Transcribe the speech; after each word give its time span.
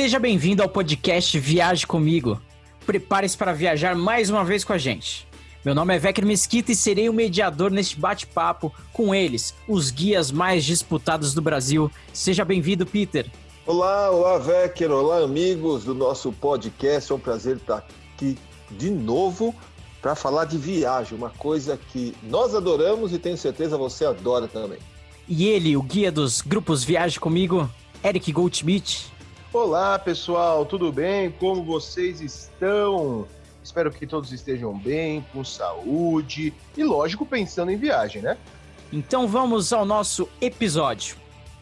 Seja 0.00 0.18
bem-vindo 0.18 0.62
ao 0.62 0.68
podcast 0.70 1.38
Viaje 1.38 1.86
Comigo. 1.86 2.40
Prepare-se 2.86 3.36
para 3.36 3.52
viajar 3.52 3.94
mais 3.94 4.30
uma 4.30 4.42
vez 4.42 4.64
com 4.64 4.72
a 4.72 4.78
gente. 4.78 5.28
Meu 5.62 5.74
nome 5.74 5.94
é 5.94 5.98
Vecchio 5.98 6.26
Mesquita 6.26 6.72
e 6.72 6.74
serei 6.74 7.06
o 7.10 7.12
mediador 7.12 7.70
neste 7.70 8.00
bate-papo 8.00 8.72
com 8.94 9.14
eles, 9.14 9.54
os 9.68 9.90
guias 9.90 10.32
mais 10.32 10.64
disputados 10.64 11.34
do 11.34 11.42
Brasil. 11.42 11.90
Seja 12.14 12.46
bem-vindo, 12.46 12.86
Peter. 12.86 13.30
Olá, 13.66 14.10
olá, 14.10 14.38
Vecchio, 14.38 14.90
olá, 14.90 15.18
amigos 15.18 15.84
do 15.84 15.94
nosso 15.94 16.32
podcast. 16.32 17.12
É 17.12 17.14
um 17.14 17.20
prazer 17.20 17.56
estar 17.58 17.84
aqui 18.14 18.38
de 18.70 18.90
novo 18.90 19.54
para 20.00 20.14
falar 20.14 20.46
de 20.46 20.56
viagem, 20.56 21.18
uma 21.18 21.28
coisa 21.28 21.78
que 21.92 22.16
nós 22.22 22.54
adoramos 22.54 23.12
e 23.12 23.18
tenho 23.18 23.36
certeza 23.36 23.76
você 23.76 24.06
adora 24.06 24.48
também. 24.48 24.78
E 25.28 25.44
ele, 25.44 25.76
o 25.76 25.82
guia 25.82 26.10
dos 26.10 26.40
grupos 26.40 26.82
Viaje 26.82 27.20
Comigo, 27.20 27.68
Eric 28.02 28.32
Goldschmidt. 28.32 29.19
Olá, 29.52 29.98
pessoal, 29.98 30.64
tudo 30.64 30.92
bem? 30.92 31.28
Como 31.28 31.64
vocês 31.64 32.20
estão? 32.20 33.26
Espero 33.64 33.90
que 33.90 34.06
todos 34.06 34.30
estejam 34.30 34.78
bem, 34.78 35.26
com 35.32 35.42
saúde 35.42 36.54
e, 36.76 36.84
lógico, 36.84 37.26
pensando 37.26 37.72
em 37.72 37.76
viagem, 37.76 38.22
né? 38.22 38.38
Então 38.92 39.26
vamos 39.26 39.72
ao 39.72 39.84
nosso 39.84 40.28
episódio. 40.40 41.16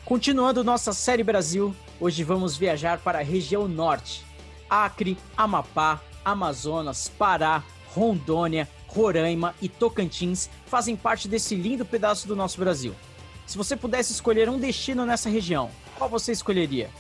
Continuando 0.05 0.63
nossa 0.63 0.93
série 0.93 1.25
Brasil, 1.25 1.75
hoje 1.99 2.23
vamos 2.23 2.59
viajar 2.59 2.99
para 2.99 3.21
a 3.21 3.25
região 3.25 3.67
norte. 3.67 4.23
Acre, 4.69 5.17
Amapá, 5.35 5.99
Amazonas, 6.23 7.09
Pará, 7.09 7.65
Rondônia, 7.95 8.69
Roraima 8.87 9.55
e 9.63 9.69
Tocantins 9.69 10.51
fazem 10.67 10.95
parte 10.95 11.27
desse 11.27 11.55
lindo 11.55 11.87
pedaço 11.87 12.29
do 12.29 12.37
nosso 12.37 12.61
Brasil. 12.61 12.95
Se 13.47 13.57
você 13.57 13.75
pudesse 13.75 14.13
escolher 14.13 14.51
um 14.51 14.59
destino 14.59 15.07
nessa 15.07 15.31
região, 15.31 15.71
qual 15.97 16.11
você 16.11 16.33
escolheria? 16.33 16.91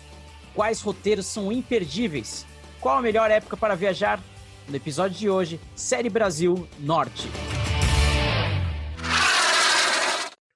Quais 0.58 0.80
roteiros 0.80 1.26
são 1.26 1.52
imperdíveis? 1.52 2.44
Qual 2.80 2.98
a 2.98 3.00
melhor 3.00 3.30
época 3.30 3.56
para 3.56 3.76
viajar? 3.76 4.20
No 4.68 4.74
episódio 4.74 5.16
de 5.16 5.30
hoje, 5.30 5.60
Série 5.76 6.10
Brasil 6.10 6.68
Norte. 6.80 7.28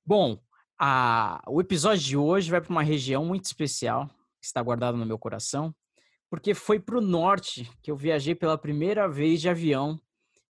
Bom, 0.05 0.41
a, 0.77 1.41
o 1.47 1.61
episódio 1.61 2.03
de 2.05 2.17
hoje 2.17 2.51
vai 2.51 2.61
para 2.61 2.73
uma 2.73 2.83
região 2.83 3.25
muito 3.25 3.45
especial, 3.45 4.09
que 4.41 4.47
está 4.47 4.61
guardada 4.61 4.99
no 4.99 5.07
meu 5.07 5.17
coração, 5.17 5.73
porque 6.29 6.53
foi 6.53 6.81
para 6.81 6.99
o 6.99 7.01
norte 7.01 7.71
que 7.81 7.89
eu 7.89 7.97
viajei 7.97 8.35
pela 8.35 8.59
primeira 8.59 9.09
vez 9.09 9.41
de 9.41 9.49
avião. 9.49 10.01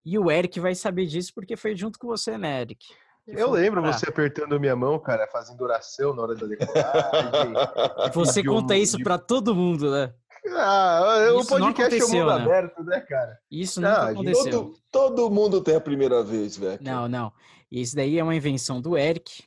E 0.06 0.18
o 0.18 0.32
Eric 0.32 0.62
vai 0.62 0.76
saber 0.76 1.08
disso 1.08 1.34
porque 1.36 1.58
foi 1.58 1.76
junto 1.76 2.00
com 2.00 2.08
você, 2.08 2.38
né, 2.38 2.62
Eric? 2.62 2.86
Eu 3.28 3.52
lembro 3.52 3.82
você 3.82 4.10
apertando 4.10 4.60
minha 4.60 4.76
mão, 4.76 5.00
cara, 5.00 5.28
fazendo 5.28 5.62
oração 5.62 6.14
na 6.14 6.24
hora 6.24 6.36
da 6.36 6.48
decolagem. 6.48 7.54
você 8.14 8.44
conta 8.44 8.76
isso 8.76 8.98
para 9.04 9.18
todo 9.18 9.56
mundo, 9.56 9.92
né? 9.92 10.14
Ah, 10.50 11.30
o 11.36 11.46
podcast 11.46 12.00
é 12.00 12.04
o 12.04 12.10
mundo 12.10 12.26
né? 12.26 12.34
aberto, 12.34 12.84
né, 12.84 13.00
cara? 13.02 13.38
Isso 13.50 13.80
nunca 13.80 14.10
aconteceu. 14.10 14.52
Todo, 14.52 14.76
todo, 14.92 15.32
mundo 15.32 15.62
tem 15.62 15.76
a 15.76 15.82
primeira 15.82 16.24
vez, 16.24 16.58
velho. 16.58 16.80
Não, 16.82 17.08
não. 17.08 17.32
Isso 17.72 17.96
daí 17.96 18.18
é 18.18 18.24
uma 18.24 18.36
invenção 18.36 18.82
do 18.82 18.98
Eric, 18.98 19.44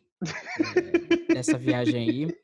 é, 1.29 1.35
dessa 1.35 1.59
viagem 1.59 2.09
aí. 2.09 2.37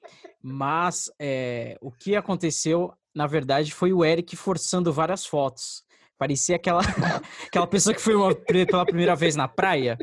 Mas 0.43 1.11
é, 1.19 1.79
o 1.81 1.93
que 1.93 2.17
aconteceu, 2.17 2.93
na 3.15 3.27
verdade, 3.27 3.73
foi 3.73 3.93
o 3.93 4.05
Eric 4.05 4.37
forçando 4.37 4.93
várias 4.93 5.25
fotos. 5.25 5.85
Parecia 6.19 6.57
aquela, 6.57 6.83
aquela 7.47 7.67
pessoa 7.67 7.95
que 7.95 8.01
foi 8.01 8.17
uma, 8.17 8.35
pela 8.35 8.85
primeira 8.85 9.15
vez 9.15 9.37
na 9.37 9.47
praia, 9.47 9.97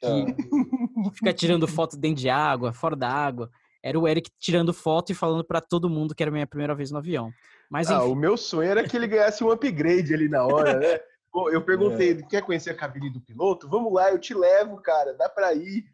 que 0.00 0.06
ah. 0.06 1.10
fica 1.14 1.32
tirando 1.32 1.66
foto 1.66 1.96
dentro 1.96 2.20
de 2.20 2.28
água, 2.28 2.72
fora 2.72 2.96
da 2.96 3.08
água. 3.08 3.50
Era 3.82 3.98
o 3.98 4.08
Eric 4.08 4.30
tirando 4.38 4.72
foto 4.74 5.12
e 5.12 5.14
falando 5.14 5.44
para 5.44 5.60
todo 5.60 5.88
mundo 5.88 6.14
que 6.14 6.22
era 6.22 6.30
a 6.30 6.32
minha 6.32 6.46
primeira 6.46 6.74
vez 6.74 6.90
no 6.90 6.98
avião. 6.98 7.32
Mas, 7.70 7.90
ah, 7.90 8.02
o 8.02 8.14
meu 8.14 8.36
sonho 8.36 8.70
era 8.70 8.86
que 8.86 8.96
ele 8.96 9.06
ganhasse 9.06 9.44
um 9.44 9.50
upgrade 9.50 10.12
ali 10.12 10.28
na 10.28 10.44
hora, 10.44 10.78
né? 10.78 11.00
eu 11.52 11.62
perguntei, 11.62 12.12
é. 12.12 12.22
quer 12.22 12.42
conhecer 12.42 12.70
a 12.70 12.74
cabine 12.74 13.10
do 13.10 13.20
piloto? 13.20 13.68
Vamos 13.68 13.92
lá, 13.92 14.10
eu 14.10 14.18
te 14.18 14.34
levo, 14.34 14.78
cara, 14.78 15.14
dá 15.14 15.28
pra 15.28 15.52
ir. 15.54 15.84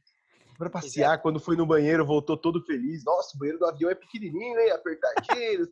Pra 0.57 0.71
passear, 0.71 1.21
quando 1.21 1.41
foi 1.41 1.57
no 1.57 1.67
banheiro, 1.67 2.07
voltou 2.07 2.37
todo 2.37 2.65
feliz. 2.65 3.05
Nossa, 3.05 3.35
o 3.35 3.39
banheiro 3.39 3.59
do 3.59 3.67
avião 3.67 3.91
é 3.91 3.95
pequenininho, 3.95 4.59
hein? 4.61 4.71
Apertadinho. 4.71 5.69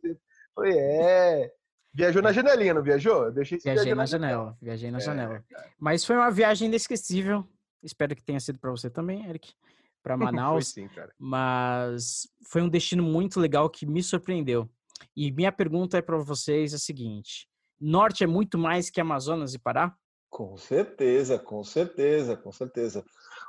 Falei, 0.53 0.77
é. 0.77 1.51
Viajou 1.93 2.21
na 2.21 2.33
janelinha, 2.33 2.73
não 2.73 2.83
viajou? 2.83 3.25
Eu 3.25 3.31
deixei 3.31 3.59
Viajei 3.59 3.95
na 3.95 4.05
janela, 4.05 4.33
janela, 4.33 4.57
viajei 4.61 4.91
na 4.91 4.97
é, 4.97 5.01
janela. 5.01 5.43
Cara. 5.49 5.69
Mas 5.79 6.03
foi 6.03 6.17
uma 6.17 6.29
viagem 6.29 6.67
inesquecível. 6.67 7.47
Espero 7.83 8.15
que 8.15 8.23
tenha 8.23 8.39
sido 8.39 8.59
para 8.59 8.71
você 8.71 8.89
também, 8.89 9.27
Eric, 9.27 9.53
para 10.01 10.17
Manaus. 10.17 10.71
foi 10.71 10.83
sim, 10.83 10.87
cara. 10.87 11.13
Mas 11.19 12.27
foi 12.47 12.61
um 12.61 12.69
destino 12.69 13.03
muito 13.03 13.39
legal 13.39 13.69
que 13.69 13.85
me 13.85 14.01
surpreendeu. 14.01 14.69
E 15.15 15.31
minha 15.31 15.51
pergunta 15.51 15.97
é 15.97 16.01
para 16.01 16.17
vocês 16.17 16.73
a 16.73 16.77
seguinte: 16.77 17.47
Norte 17.79 18.23
é 18.23 18.27
muito 18.27 18.57
mais 18.57 18.89
que 18.89 19.01
Amazonas 19.01 19.53
e 19.53 19.59
Pará? 19.59 19.95
Com 20.29 20.57
certeza, 20.57 21.37
com 21.37 21.63
certeza, 21.63 22.35
com 22.35 22.51
certeza. 22.51 23.05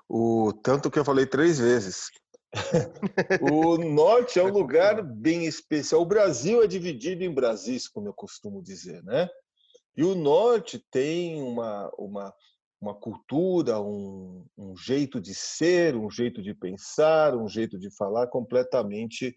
O 0.08 0.52
tanto 0.52 0.90
que 0.90 0.98
eu 0.98 1.04
falei 1.04 1.24
três 1.24 1.58
vezes. 1.58 2.10
o 3.40 3.78
norte 3.78 4.38
é 4.38 4.42
um 4.42 4.52
lugar 4.52 5.02
bem 5.02 5.46
especial. 5.46 6.02
O 6.02 6.06
Brasil 6.06 6.62
é 6.62 6.66
dividido 6.66 7.24
em 7.24 7.32
Brasis, 7.32 7.88
como 7.88 8.08
eu 8.08 8.12
costumo 8.12 8.62
dizer, 8.62 9.02
né? 9.02 9.28
E 9.96 10.04
o 10.04 10.14
norte 10.14 10.84
tem 10.90 11.40
uma, 11.40 11.90
uma, 11.96 12.34
uma 12.84 12.94
cultura, 12.94 13.80
um, 13.80 14.44
um 14.58 14.76
jeito 14.76 15.18
de 15.18 15.34
ser, 15.34 15.96
um 15.96 16.10
jeito 16.10 16.42
de 16.42 16.54
pensar, 16.54 17.34
um 17.34 17.48
jeito 17.48 17.78
de 17.78 17.90
falar 17.96 18.26
completamente 18.26 19.34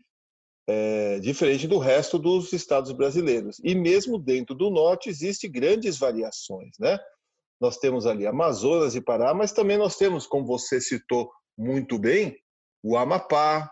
é, 0.68 1.18
diferente 1.20 1.66
do 1.66 1.78
resto 1.78 2.20
dos 2.20 2.52
estados 2.52 2.92
brasileiros. 2.92 3.58
E 3.64 3.74
mesmo 3.74 4.20
dentro 4.20 4.54
do 4.54 4.70
norte 4.70 5.10
existem 5.10 5.50
grandes 5.50 5.98
variações, 5.98 6.72
né? 6.78 7.00
Nós 7.60 7.78
temos 7.78 8.06
ali 8.06 8.28
Amazonas 8.28 8.96
e 8.96 9.02
Pará, 9.02 9.34
mas 9.34 9.54
também 9.54 9.78
nós 9.78 9.96
temos, 9.96 10.28
como 10.28 10.46
você 10.46 10.82
citou 10.82 11.32
muito 11.58 11.98
bem, 11.98 12.38
o 12.84 12.98
Amapá, 12.98 13.72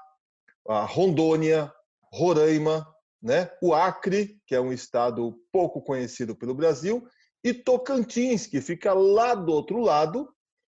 a 0.68 0.86
Rondônia, 0.86 1.72
Roraima, 2.12 2.88
né? 3.22 3.52
o 3.62 3.74
Acre, 3.74 4.40
que 4.48 4.56
é 4.56 4.62
um 4.62 4.72
estado 4.72 5.38
pouco 5.52 5.82
conhecido 5.82 6.36
pelo 6.36 6.56
Brasil, 6.56 7.06
e 7.46 7.54
Tocantins, 7.54 8.48
que 8.48 8.60
fica 8.60 8.92
lá 8.92 9.36
do 9.36 9.54
outro 9.54 9.80
lado, 9.80 10.28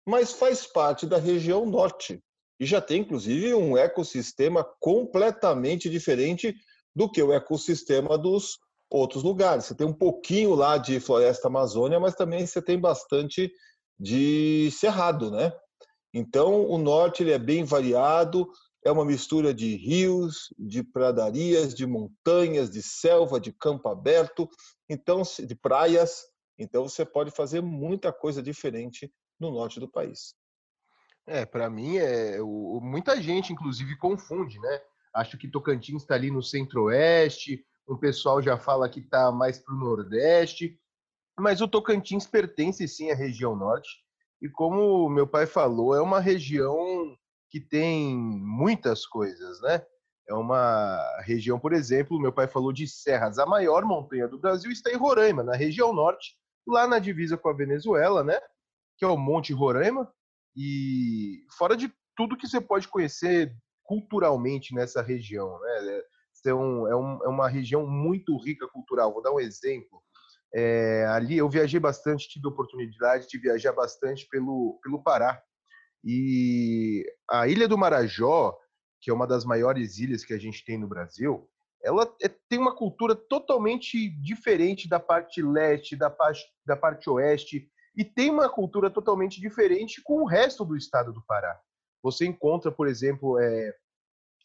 mas 0.06 0.33
faz 0.33 0.66
parte 0.66 1.06
da 1.06 1.19
região 1.19 1.66
norte 1.66 2.21
e 2.62 2.65
já 2.65 2.81
tem, 2.81 3.00
inclusive, 3.00 3.53
um 3.55 3.77
ecossistema 3.77 4.65
completamente 4.78 5.91
diferente 5.91 6.55
do 6.94 7.10
que 7.10 7.22
o 7.22 7.33
ecossistema 7.33 8.16
dos 8.16 8.56
outros 8.88 9.25
lugares. 9.25 9.65
Você 9.65 9.75
tem 9.75 9.84
um 9.84 9.93
pouquinho 9.93 10.55
lá 10.55 10.78
de 10.78 11.00
floresta 11.00 11.49
amazônia, 11.49 11.99
mas 11.99 12.15
também 12.15 12.47
você 12.47 12.62
tem 12.62 12.78
bastante 12.78 13.53
de 13.99 14.71
cerrado, 14.71 15.31
né? 15.31 15.53
Então, 16.15 16.65
o 16.65 16.78
norte 16.78 17.25
ele 17.25 17.33
é 17.33 17.39
bem 17.39 17.65
variado, 17.65 18.49
é 18.84 18.93
uma 18.93 19.04
mistura 19.04 19.53
de 19.53 19.75
rios, 19.77 20.54
de 20.59 20.84
pradarias, 20.84 21.75
de 21.75 21.84
montanhas, 21.84 22.71
de 22.71 22.81
selva, 22.81 23.41
de 23.41 23.53
campo 23.53 23.89
aberto, 23.89 24.49
então 24.89 25.22
de 25.22 25.54
praias. 25.56 26.31
Então, 26.62 26.88
você 26.88 27.04
pode 27.04 27.30
fazer 27.30 27.60
muita 27.60 28.12
coisa 28.12 28.42
diferente 28.42 29.12
no 29.38 29.50
norte 29.50 29.80
do 29.80 29.88
país. 29.88 30.34
É, 31.26 31.44
para 31.44 31.70
mim, 31.70 31.98
é, 31.98 32.40
o, 32.40 32.80
muita 32.82 33.20
gente, 33.20 33.52
inclusive, 33.52 33.96
confunde, 33.96 34.58
né? 34.58 34.80
Acho 35.14 35.36
que 35.36 35.48
Tocantins 35.48 36.02
está 36.02 36.14
ali 36.14 36.30
no 36.30 36.42
centro-oeste, 36.42 37.64
o 37.86 37.96
pessoal 37.96 38.40
já 38.40 38.56
fala 38.56 38.88
que 38.88 39.00
está 39.00 39.30
mais 39.30 39.58
para 39.58 39.74
o 39.74 39.78
nordeste, 39.78 40.78
mas 41.38 41.60
o 41.60 41.68
Tocantins 41.68 42.26
pertence 42.26 42.86
sim 42.88 43.10
à 43.10 43.14
região 43.14 43.54
norte, 43.54 43.90
e 44.41 44.48
como 44.48 45.08
meu 45.08 45.26
pai 45.26 45.47
falou, 45.47 45.94
é 45.94 46.00
uma 46.00 46.18
região 46.18 47.16
que 47.50 47.60
tem 47.60 48.16
muitas 48.16 49.06
coisas, 49.06 49.60
né? 49.60 49.84
É 50.28 50.34
uma 50.34 50.98
região, 51.24 51.58
por 51.58 51.72
exemplo, 51.72 52.20
meu 52.20 52.32
pai 52.32 52.48
falou 52.48 52.72
de 52.72 52.88
Serras, 52.88 53.38
a 53.38 53.47
maior 53.47 53.84
montanha 53.84 54.26
do 54.26 54.38
Brasil 54.38 54.70
está 54.70 54.91
em 54.91 54.97
Roraima, 54.97 55.42
na 55.42 55.54
região 55.54 55.92
norte, 55.92 56.36
lá 56.66 56.86
na 56.86 56.98
divisa 56.98 57.36
com 57.36 57.48
a 57.48 57.53
Venezuela, 57.53 58.22
né? 58.22 58.38
Que 58.97 59.04
é 59.04 59.09
o 59.09 59.16
Monte 59.16 59.53
Roraima, 59.53 60.10
e 60.56 61.44
fora 61.56 61.76
de 61.76 61.92
tudo 62.16 62.36
que 62.36 62.47
você 62.47 62.60
pode 62.60 62.88
conhecer 62.88 63.54
culturalmente 63.84 64.74
nessa 64.74 65.03
região, 65.03 65.59
né? 65.60 66.03
É, 66.47 66.54
um, 66.54 66.88
é, 66.88 66.97
um, 66.97 67.24
é 67.24 67.28
uma 67.28 67.48
região 67.48 67.86
muito 67.86 68.36
rica 68.42 68.66
cultural. 68.68 69.12
Vou 69.12 69.22
dar 69.22 69.32
um 69.32 69.41
exemplo. 69.41 70.03
É, 70.54 71.06
ali 71.06 71.38
eu 71.38 71.48
viajei 71.48 71.78
bastante, 71.78 72.28
tive 72.28 72.47
a 72.47 72.50
oportunidade 72.50 73.28
de 73.28 73.38
viajar 73.38 73.72
bastante 73.72 74.26
pelo, 74.28 74.78
pelo 74.82 75.03
Pará. 75.03 75.41
E 76.04 77.04
a 77.30 77.47
Ilha 77.47 77.68
do 77.68 77.78
Marajó, 77.78 78.56
que 79.00 79.10
é 79.10 79.15
uma 79.15 79.26
das 79.26 79.44
maiores 79.44 79.98
ilhas 79.98 80.24
que 80.24 80.34
a 80.34 80.38
gente 80.38 80.65
tem 80.65 80.78
no 80.78 80.88
Brasil, 80.88 81.48
ela 81.82 82.14
é, 82.22 82.28
tem 82.48 82.58
uma 82.58 82.74
cultura 82.74 83.14
totalmente 83.14 84.08
diferente 84.20 84.88
da 84.88 85.00
parte 85.00 85.42
leste, 85.42 85.96
da 85.96 86.08
parte, 86.08 86.44
da 86.64 86.76
parte 86.76 87.10
oeste 87.10 87.68
e 87.96 88.04
tem 88.04 88.30
uma 88.30 88.48
cultura 88.48 88.90
totalmente 88.90 89.40
diferente 89.40 90.00
com 90.02 90.22
o 90.22 90.26
resto 90.26 90.64
do 90.64 90.76
estado 90.76 91.12
do 91.12 91.22
Pará. 91.26 91.60
Você 92.02 92.26
encontra, 92.26 92.70
por 92.72 92.88
exemplo, 92.88 93.38
é, 93.38 93.74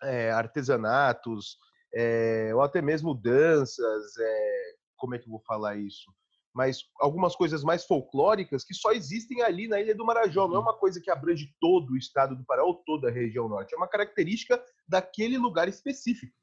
é, 0.04 0.32
artesanatos, 0.32 1.58
é, 1.94 2.52
ou 2.54 2.62
até 2.62 2.82
mesmo 2.82 3.14
danças, 3.14 4.18
é, 4.18 4.76
como 4.98 5.16
é 5.16 5.20
que 5.20 5.26
eu 5.28 5.32
vou 5.32 5.42
falar 5.46 5.78
isso? 5.78 6.12
Mas 6.54 6.80
algumas 7.00 7.36
coisas 7.36 7.64
mais 7.64 7.86
folclóricas 7.86 8.64
que 8.64 8.74
só 8.74 8.92
existem 8.92 9.44
ali 9.44 9.68
na 9.68 9.80
Ilha 9.80 9.94
do 9.94 10.06
Marajó. 10.06 10.48
Não 10.48 10.56
é 10.56 10.60
uma 10.60 10.76
coisa 10.76 11.00
que 11.00 11.12
abrange 11.12 11.54
todo 11.62 11.92
o 11.92 11.98
estado 11.98 12.36
do 12.36 12.44
Pará 12.46 12.64
ou 12.64 12.76
toda 12.84 13.10
a 13.10 13.12
região 13.12 13.48
norte. 13.48 13.76
É 13.76 13.78
uma 13.78 13.88
característica 13.88 14.62
daquele 14.88 15.38
lugar 15.38 15.68
específico. 15.68 16.34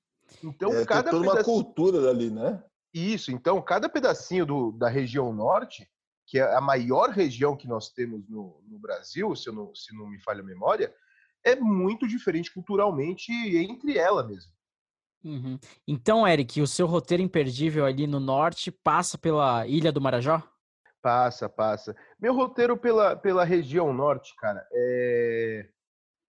Então, 0.43 0.73
é, 0.73 0.85
cada 0.85 1.11
tem 1.11 1.13
toda 1.13 1.31
pedacinho... 1.31 1.57
uma 1.57 1.65
cultura 1.65 2.01
dali, 2.03 2.31
né? 2.31 2.63
Isso. 2.93 3.33
Então, 3.33 3.61
cada 3.61 3.89
pedacinho 3.89 4.47
do, 4.47 4.73
da 4.73 4.89
região 4.89 5.33
norte, 5.33 5.89
que 6.27 6.39
é 6.39 6.55
a 6.55 6.61
maior 6.61 7.11
região 7.11 7.57
que 7.57 7.69
nós 7.69 7.91
temos 7.91 8.27
no, 8.29 8.63
no 8.69 8.79
Brasil, 8.79 9.35
se, 9.35 9.51
não, 9.51 9.75
se 9.75 9.95
não 9.97 10.09
me 10.09 10.21
falha 10.21 10.41
a 10.41 10.45
memória, 10.45 10.95
é 11.45 11.57
muito 11.57 12.09
diferente 12.09 12.53
culturalmente 12.53 13.33
entre 13.33 13.99
ela 13.99 14.27
mesmo. 14.27 14.53
Uhum. 15.25 15.59
Então, 15.89 16.27
Eric, 16.29 16.61
o 16.61 16.67
seu 16.67 16.87
roteiro 16.87 17.23
imperdível 17.23 17.85
ali 17.85 18.07
no 18.07 18.21
norte 18.21 18.71
passa 18.71 19.17
pela 19.17 19.67
Ilha 19.67 19.91
do 19.91 20.01
Marajó? 20.01 20.43
Passa, 21.01 21.49
passa. 21.49 21.97
Meu 22.19 22.35
roteiro 22.35 22.77
pela, 22.77 23.17
pela 23.17 23.45
região 23.45 23.93
norte, 23.93 24.35
cara, 24.37 24.67
é, 24.73 25.69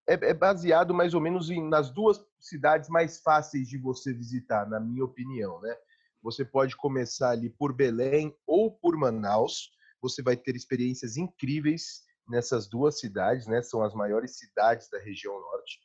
é, 0.06 0.14
é 0.14 0.34
baseado 0.34 0.94
mais 0.94 1.14
ou 1.14 1.20
menos 1.20 1.50
em, 1.50 1.66
nas 1.68 1.90
duas 1.90 2.24
cidades 2.40 2.88
mais 2.88 3.20
fáceis 3.20 3.68
de 3.68 3.76
você 3.76 4.12
visitar, 4.12 4.68
na 4.68 4.78
minha 4.78 5.04
opinião, 5.04 5.60
né? 5.60 5.74
Você 6.22 6.44
pode 6.44 6.76
começar 6.76 7.30
ali 7.30 7.50
por 7.50 7.72
Belém 7.72 8.36
ou 8.46 8.70
por 8.70 8.96
Manaus. 8.96 9.70
Você 10.00 10.22
vai 10.22 10.36
ter 10.36 10.56
experiências 10.56 11.16
incríveis 11.16 12.02
nessas 12.28 12.68
duas 12.68 12.98
cidades, 12.98 13.46
né? 13.46 13.62
São 13.62 13.82
as 13.82 13.94
maiores 13.94 14.38
cidades 14.38 14.88
da 14.90 14.98
região 14.98 15.38
norte. 15.38 15.78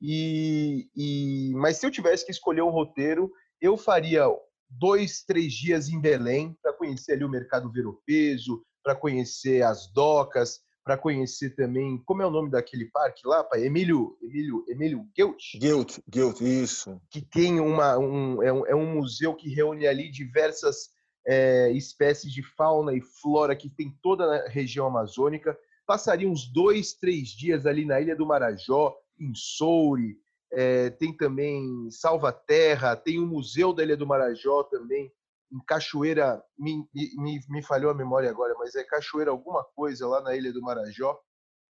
E, 0.00 0.90
e, 0.94 1.54
mas 1.54 1.78
se 1.78 1.86
eu 1.86 1.90
tivesse 1.90 2.24
que 2.24 2.30
escolher 2.30 2.62
um 2.62 2.70
roteiro, 2.70 3.32
eu 3.60 3.76
faria 3.76 4.26
dois, 4.68 5.22
três 5.24 5.52
dias 5.54 5.88
em 5.88 6.00
Belém 6.00 6.56
para 6.62 6.74
conhecer 6.74 7.12
ali 7.12 7.24
o 7.24 7.30
mercado 7.30 7.70
veropeso, 7.72 8.62
para 8.82 8.94
conhecer 8.94 9.62
as 9.62 9.90
docas, 9.92 10.60
para 10.86 10.96
conhecer 10.96 11.50
também 11.56 11.98
como 12.06 12.22
é 12.22 12.26
o 12.26 12.30
nome 12.30 12.48
daquele 12.48 12.84
parque 12.84 13.26
lá, 13.26 13.42
pai? 13.42 13.66
Emílio, 13.66 14.16
Emílio, 14.22 14.64
Emílio 14.68 15.04
Guilt. 15.16 15.58
Guilt, 15.58 15.98
Guilt, 16.08 16.40
isso. 16.40 17.02
Que 17.10 17.20
tem 17.20 17.58
uma, 17.58 17.98
um, 17.98 18.40
é, 18.40 18.52
um, 18.52 18.66
é 18.66 18.72
um 18.72 18.94
museu 18.94 19.34
que 19.34 19.52
reúne 19.52 19.84
ali 19.84 20.08
diversas 20.08 20.90
é, 21.26 21.72
espécies 21.72 22.32
de 22.32 22.40
fauna 22.40 22.94
e 22.94 23.00
flora 23.00 23.56
que 23.56 23.68
tem 23.68 23.98
toda 24.00 24.24
a 24.24 24.48
região 24.48 24.86
amazônica. 24.86 25.58
Passaria 25.84 26.30
uns 26.30 26.46
dois, 26.46 26.92
três 26.92 27.30
dias 27.30 27.66
ali 27.66 27.84
na 27.84 28.00
Ilha 28.00 28.14
do 28.14 28.24
Marajó, 28.24 28.96
em 29.18 29.34
Soure, 29.34 30.16
é, 30.52 30.90
tem 30.90 31.12
também 31.12 31.90
Salvaterra, 31.90 32.94
tem 32.94 33.18
o 33.18 33.26
Museu 33.26 33.72
da 33.72 33.82
Ilha 33.82 33.96
do 33.96 34.06
Marajó 34.06 34.62
também, 34.62 35.12
em 35.52 35.58
Cachoeira, 35.66 36.42
me, 36.58 36.88
me, 36.94 37.40
me 37.48 37.62
falhou 37.62 37.90
a 37.90 37.94
memória 37.94 38.30
agora, 38.30 38.54
mas 38.58 38.74
é 38.74 38.84
Cachoeira 38.84 39.30
alguma 39.30 39.64
coisa 39.74 40.06
lá 40.06 40.20
na 40.20 40.34
Ilha 40.34 40.52
do 40.52 40.62
Marajó, 40.62 41.18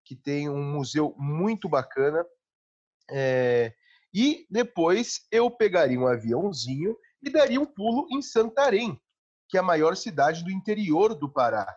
que 0.05 0.15
tem 0.15 0.49
um 0.49 0.63
museu 0.63 1.15
muito 1.17 1.69
bacana. 1.69 2.25
É, 3.09 3.73
e 4.13 4.45
depois 4.49 5.27
eu 5.31 5.49
pegaria 5.49 5.99
um 5.99 6.07
aviãozinho 6.07 6.97
e 7.21 7.29
daria 7.29 7.59
um 7.59 7.65
pulo 7.65 8.07
em 8.11 8.21
Santarém, 8.21 8.99
que 9.49 9.57
é 9.57 9.59
a 9.59 9.63
maior 9.63 9.95
cidade 9.95 10.43
do 10.43 10.51
interior 10.51 11.15
do 11.15 11.31
Pará 11.31 11.67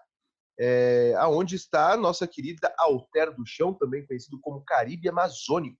é, 0.60 1.14
aonde 1.16 1.56
está 1.56 1.94
a 1.94 1.96
nossa 1.96 2.28
querida 2.28 2.72
Alter 2.78 3.34
do 3.34 3.46
Chão, 3.46 3.72
também 3.72 4.06
conhecido 4.06 4.38
como 4.42 4.62
Caribe 4.62 5.08
Amazônico. 5.08 5.78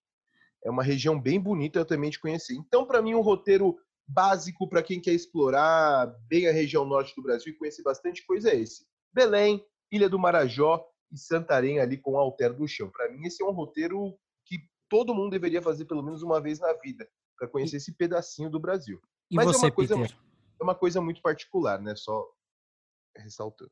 É 0.65 0.71
uma 0.71 0.83
região 0.83 1.21
bem 1.21 1.39
bonita 1.39 1.79
eu 1.79 1.85
também 1.85 2.09
de 2.09 2.19
conhecer. 2.19 2.55
Então, 2.55 2.87
para 2.87 3.03
mim, 3.03 3.15
um 3.15 3.21
roteiro 3.21 3.77
básico 4.13 4.69
para 4.69 4.83
quem 4.83 5.01
quer 5.01 5.13
explorar 5.13 6.07
bem 6.29 6.49
a 6.49 6.53
região 6.53 6.85
norte 6.85 7.15
do 7.15 7.23
Brasil 7.23 7.53
e 7.53 7.57
conhecer 7.57 7.83
bastante 7.83 8.25
coisa 8.27 8.51
é 8.51 8.57
esse. 8.57 8.85
Belém, 9.13 9.65
Ilha 9.91 10.09
do 10.09 10.19
Marajó 10.19 10.85
e 11.13 11.19
Santarém 11.19 11.81
ali 11.81 11.97
com 11.97 12.19
Alter 12.19 12.55
do 12.55 12.67
Chão. 12.67 12.91
Para 12.91 13.11
mim, 13.11 13.27
esse 13.27 13.43
é 13.43 13.47
um 13.47 13.53
roteiro 13.53 14.17
que 14.45 14.59
todo 14.89 15.15
mundo 15.15 15.31
deveria 15.31 15.63
fazer 15.63 15.85
pelo 15.85 16.03
menos 16.03 16.23
uma 16.23 16.41
vez 16.41 16.59
na 16.59 16.73
vida, 16.75 17.09
para 17.37 17.49
conhecer 17.49 17.77
esse 17.77 17.93
pedacinho 17.93 18.51
do 18.51 18.61
Brasil. 18.61 19.01
E 19.31 19.37
Mas 19.37 19.47
você, 19.47 19.67
é 19.67 19.69
uma 19.69 19.75
coisa, 19.75 19.97
Peter? 19.97 20.17
é 20.61 20.65
uma 20.65 20.75
coisa 20.75 21.01
muito 21.01 21.23
particular, 21.23 21.81
né? 21.81 21.95
Só 21.97 22.27
ressaltando. 23.17 23.71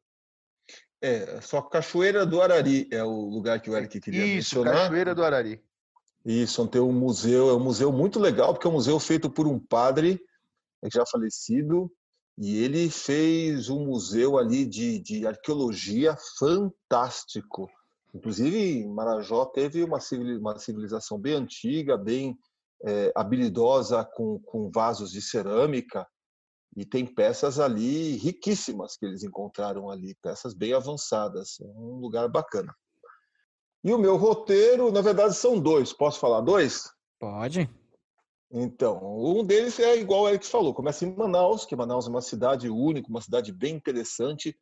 É, 1.00 1.40
só 1.40 1.62
Cachoeira 1.62 2.26
do 2.26 2.42
Arari 2.42 2.88
é 2.90 3.04
o 3.04 3.28
lugar 3.28 3.60
que 3.60 3.70
o 3.70 3.76
Eric 3.76 4.00
queria 4.00 4.24
Isso, 4.24 4.58
mencionar. 4.58 4.82
Cachoeira 4.84 5.14
do 5.14 5.22
Arari. 5.22 5.62
Isso, 6.24 6.66
tem 6.66 6.80
um 6.80 6.92
museu, 6.92 7.50
é 7.50 7.54
um 7.54 7.60
museu 7.60 7.92
muito 7.92 8.18
legal, 8.18 8.52
porque 8.52 8.66
é 8.66 8.70
um 8.70 8.74
museu 8.74 8.98
feito 8.98 9.30
por 9.30 9.46
um 9.46 9.58
padre 9.58 10.20
já 10.84 11.04
falecido, 11.06 11.90
e 12.36 12.62
ele 12.62 12.88
fez 12.88 13.68
um 13.68 13.86
museu 13.86 14.38
ali 14.38 14.64
de, 14.64 15.00
de 15.00 15.26
arqueologia 15.26 16.16
fantástico. 16.38 17.68
Inclusive, 18.14 18.86
Marajó 18.86 19.44
teve 19.46 19.82
uma 19.82 19.98
civilização 20.58 21.18
bem 21.18 21.34
antiga, 21.34 21.96
bem 21.96 22.38
é, 22.84 23.12
habilidosa 23.14 24.04
com, 24.04 24.38
com 24.40 24.70
vasos 24.70 25.10
de 25.10 25.20
cerâmica, 25.20 26.06
e 26.76 26.86
tem 26.86 27.04
peças 27.04 27.58
ali 27.58 28.16
riquíssimas 28.16 28.96
que 28.96 29.04
eles 29.04 29.24
encontraram 29.24 29.90
ali, 29.90 30.14
peças 30.22 30.54
bem 30.54 30.72
avançadas. 30.72 31.58
É 31.60 31.64
um 31.64 31.98
lugar 31.98 32.28
bacana. 32.28 32.72
E 33.82 33.92
o 33.92 33.98
meu 33.98 34.16
roteiro, 34.16 34.92
na 34.92 35.00
verdade, 35.00 35.34
são 35.34 35.58
dois. 35.58 35.92
Posso 35.92 36.20
falar 36.20 36.40
dois? 36.40 36.88
Pode. 37.18 37.68
Então, 38.50 39.00
um 39.02 39.44
deles 39.44 39.78
é 39.78 39.96
igual 39.98 40.22
o 40.22 40.28
Eric 40.28 40.46
falou, 40.46 40.72
começa 40.72 41.04
em 41.04 41.14
Manaus, 41.14 41.66
que 41.66 41.76
Manaus 41.76 42.06
é 42.06 42.10
uma 42.10 42.22
cidade 42.22 42.68
única, 42.68 43.10
uma 43.10 43.20
cidade 43.20 43.52
bem 43.52 43.74
interessante. 43.74 44.56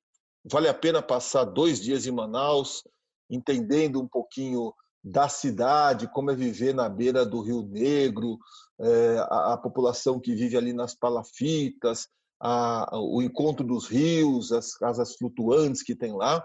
Vale 0.44 0.69
a 0.69 0.75
pena 0.75 1.00
passar 1.00 1.44
dois 1.44 1.81
dias 1.81 2.06
em 2.06 2.11
Manaus, 2.11 2.83
entendendo 3.31 4.00
um 4.00 4.09
pouquinho 4.09 4.73
da 5.03 5.29
cidade, 5.29 6.11
como 6.12 6.33
é 6.33 6.35
viver 6.35 6.75
na 6.75 6.88
beira 6.88 7.25
do 7.25 7.41
Rio 7.41 7.62
Negro, 7.62 8.38
é, 8.81 9.19
a, 9.31 9.53
a, 9.53 9.56
população 9.56 10.19
que 10.19 10.35
vive 10.35 10.56
ali 10.56 10.73
nas 10.73 10.97
palafitas, 10.97 12.09
a, 12.41 12.88
o 12.99 13.23
encontro 13.23 13.65
dos 13.65 13.87
rios, 13.87 14.50
as 14.50 14.75
casas 14.75 15.15
flutuantes 15.15 15.83
que 15.83 15.94
tem 15.94 16.12
lá. 16.12 16.44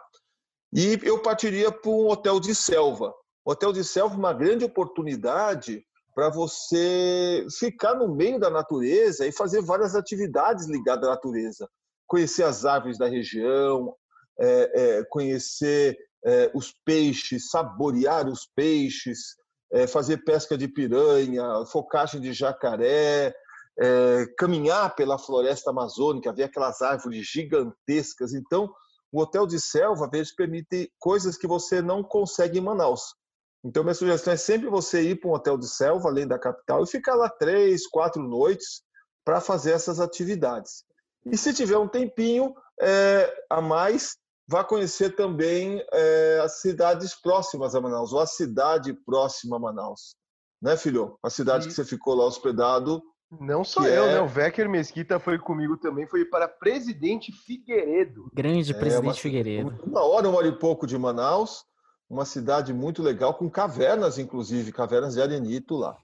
E 0.71 0.99
eu 1.01 1.21
partiria 1.23 1.71
para 1.71 1.89
um 1.89 2.07
hotel 2.07 2.39
de 2.39 2.53
selva. 2.53 3.11
Hotel 3.43 3.73
de 3.73 3.83
selva 3.83 4.13
é 4.13 4.17
uma 4.19 4.33
grande 4.33 4.63
oportunidade 4.63 5.83
para 6.13 6.29
você 6.29 7.45
ficar 7.57 7.95
no 7.95 8.13
meio 8.13 8.39
da 8.39 8.49
natureza 8.49 9.25
e 9.25 9.31
fazer 9.31 9.61
várias 9.61 9.95
atividades 9.95 10.67
ligadas 10.67 11.07
à 11.07 11.11
natureza. 11.11 11.69
Conhecer 12.07 12.43
as 12.43 12.65
árvores 12.65 12.97
da 12.97 13.07
região, 13.07 13.95
é, 14.39 14.71
é, 14.73 15.03
conhecer 15.05 15.97
é, 16.25 16.51
os 16.53 16.73
peixes, 16.85 17.49
saborear 17.49 18.27
os 18.27 18.47
peixes, 18.55 19.35
é, 19.71 19.87
fazer 19.87 20.23
pesca 20.23 20.57
de 20.57 20.67
piranha, 20.67 21.65
focagem 21.71 22.19
de 22.19 22.33
jacaré, 22.33 23.33
é, 23.79 24.25
caminhar 24.37 24.95
pela 24.95 25.17
floresta 25.17 25.71
amazônica, 25.71 26.33
ver 26.33 26.43
aquelas 26.43 26.81
árvores 26.81 27.25
gigantescas. 27.25 28.33
Então, 28.33 28.69
o 29.11 29.21
hotel 29.21 29.47
de 29.47 29.59
selva, 29.59 30.05
às 30.05 30.11
vezes, 30.11 30.35
permite 30.35 30.91
coisas 30.99 31.37
que 31.37 31.47
você 31.47 31.81
não 31.81 32.03
consegue 32.03 32.59
em 32.59 32.61
Manaus. 32.61 33.15
Então, 33.63 33.83
minha 33.83 33.93
sugestão 33.93 34.33
é 34.33 34.37
sempre 34.37 34.69
você 34.69 35.01
ir 35.01 35.19
para 35.19 35.29
um 35.29 35.33
hotel 35.33 35.57
de 35.57 35.67
selva, 35.67 36.09
além 36.09 36.27
da 36.27 36.39
capital, 36.39 36.83
e 36.83 36.87
ficar 36.87 37.15
lá 37.15 37.29
três, 37.29 37.87
quatro 37.87 38.21
noites 38.21 38.81
para 39.23 39.39
fazer 39.39 39.71
essas 39.71 39.99
atividades. 39.99 40.83
E 41.25 41.37
se 41.37 41.53
tiver 41.53 41.77
um 41.77 41.87
tempinho 41.87 42.53
é, 42.81 43.31
a 43.49 43.61
mais, 43.61 44.17
vá 44.47 44.63
conhecer 44.63 45.15
também 45.15 45.83
é, 45.93 46.41
as 46.43 46.61
cidades 46.61 47.13
próximas 47.13 47.75
a 47.75 47.81
Manaus, 47.81 48.11
ou 48.11 48.19
a 48.19 48.25
cidade 48.25 48.93
próxima 49.05 49.57
a 49.57 49.59
Manaus. 49.59 50.15
Né, 50.59 50.75
filho? 50.75 51.17
A 51.23 51.29
cidade 51.29 51.65
e... 51.65 51.67
que 51.67 51.73
você 51.73 51.85
ficou 51.85 52.15
lá 52.15 52.25
hospedado. 52.25 53.01
Não 53.39 53.63
só 53.63 53.87
eu, 53.87 54.05
é... 54.05 54.13
né? 54.15 54.21
O 54.21 54.27
Vecker 54.27 54.69
Mesquita 54.69 55.19
foi 55.19 55.39
comigo 55.39 55.77
também, 55.77 56.07
foi 56.07 56.25
para 56.25 56.47
Presidente 56.47 57.31
Figueiredo. 57.31 58.29
Grande 58.33 58.71
é, 58.71 58.75
Presidente 58.75 59.07
uma... 59.07 59.21
Figueiredo. 59.21 59.79
Uma 59.85 60.03
hora, 60.03 60.27
uma 60.27 60.37
hora 60.37 60.47
e 60.47 60.59
pouco 60.59 60.85
de 60.85 60.97
Manaus, 60.97 61.63
uma 62.11 62.25
cidade 62.25 62.73
muito 62.73 63.01
legal, 63.01 63.33
com 63.33 63.49
cavernas, 63.49 64.19
inclusive, 64.19 64.73
cavernas 64.73 65.13
de 65.13 65.21
arenito 65.21 65.77
lá. 65.77 65.97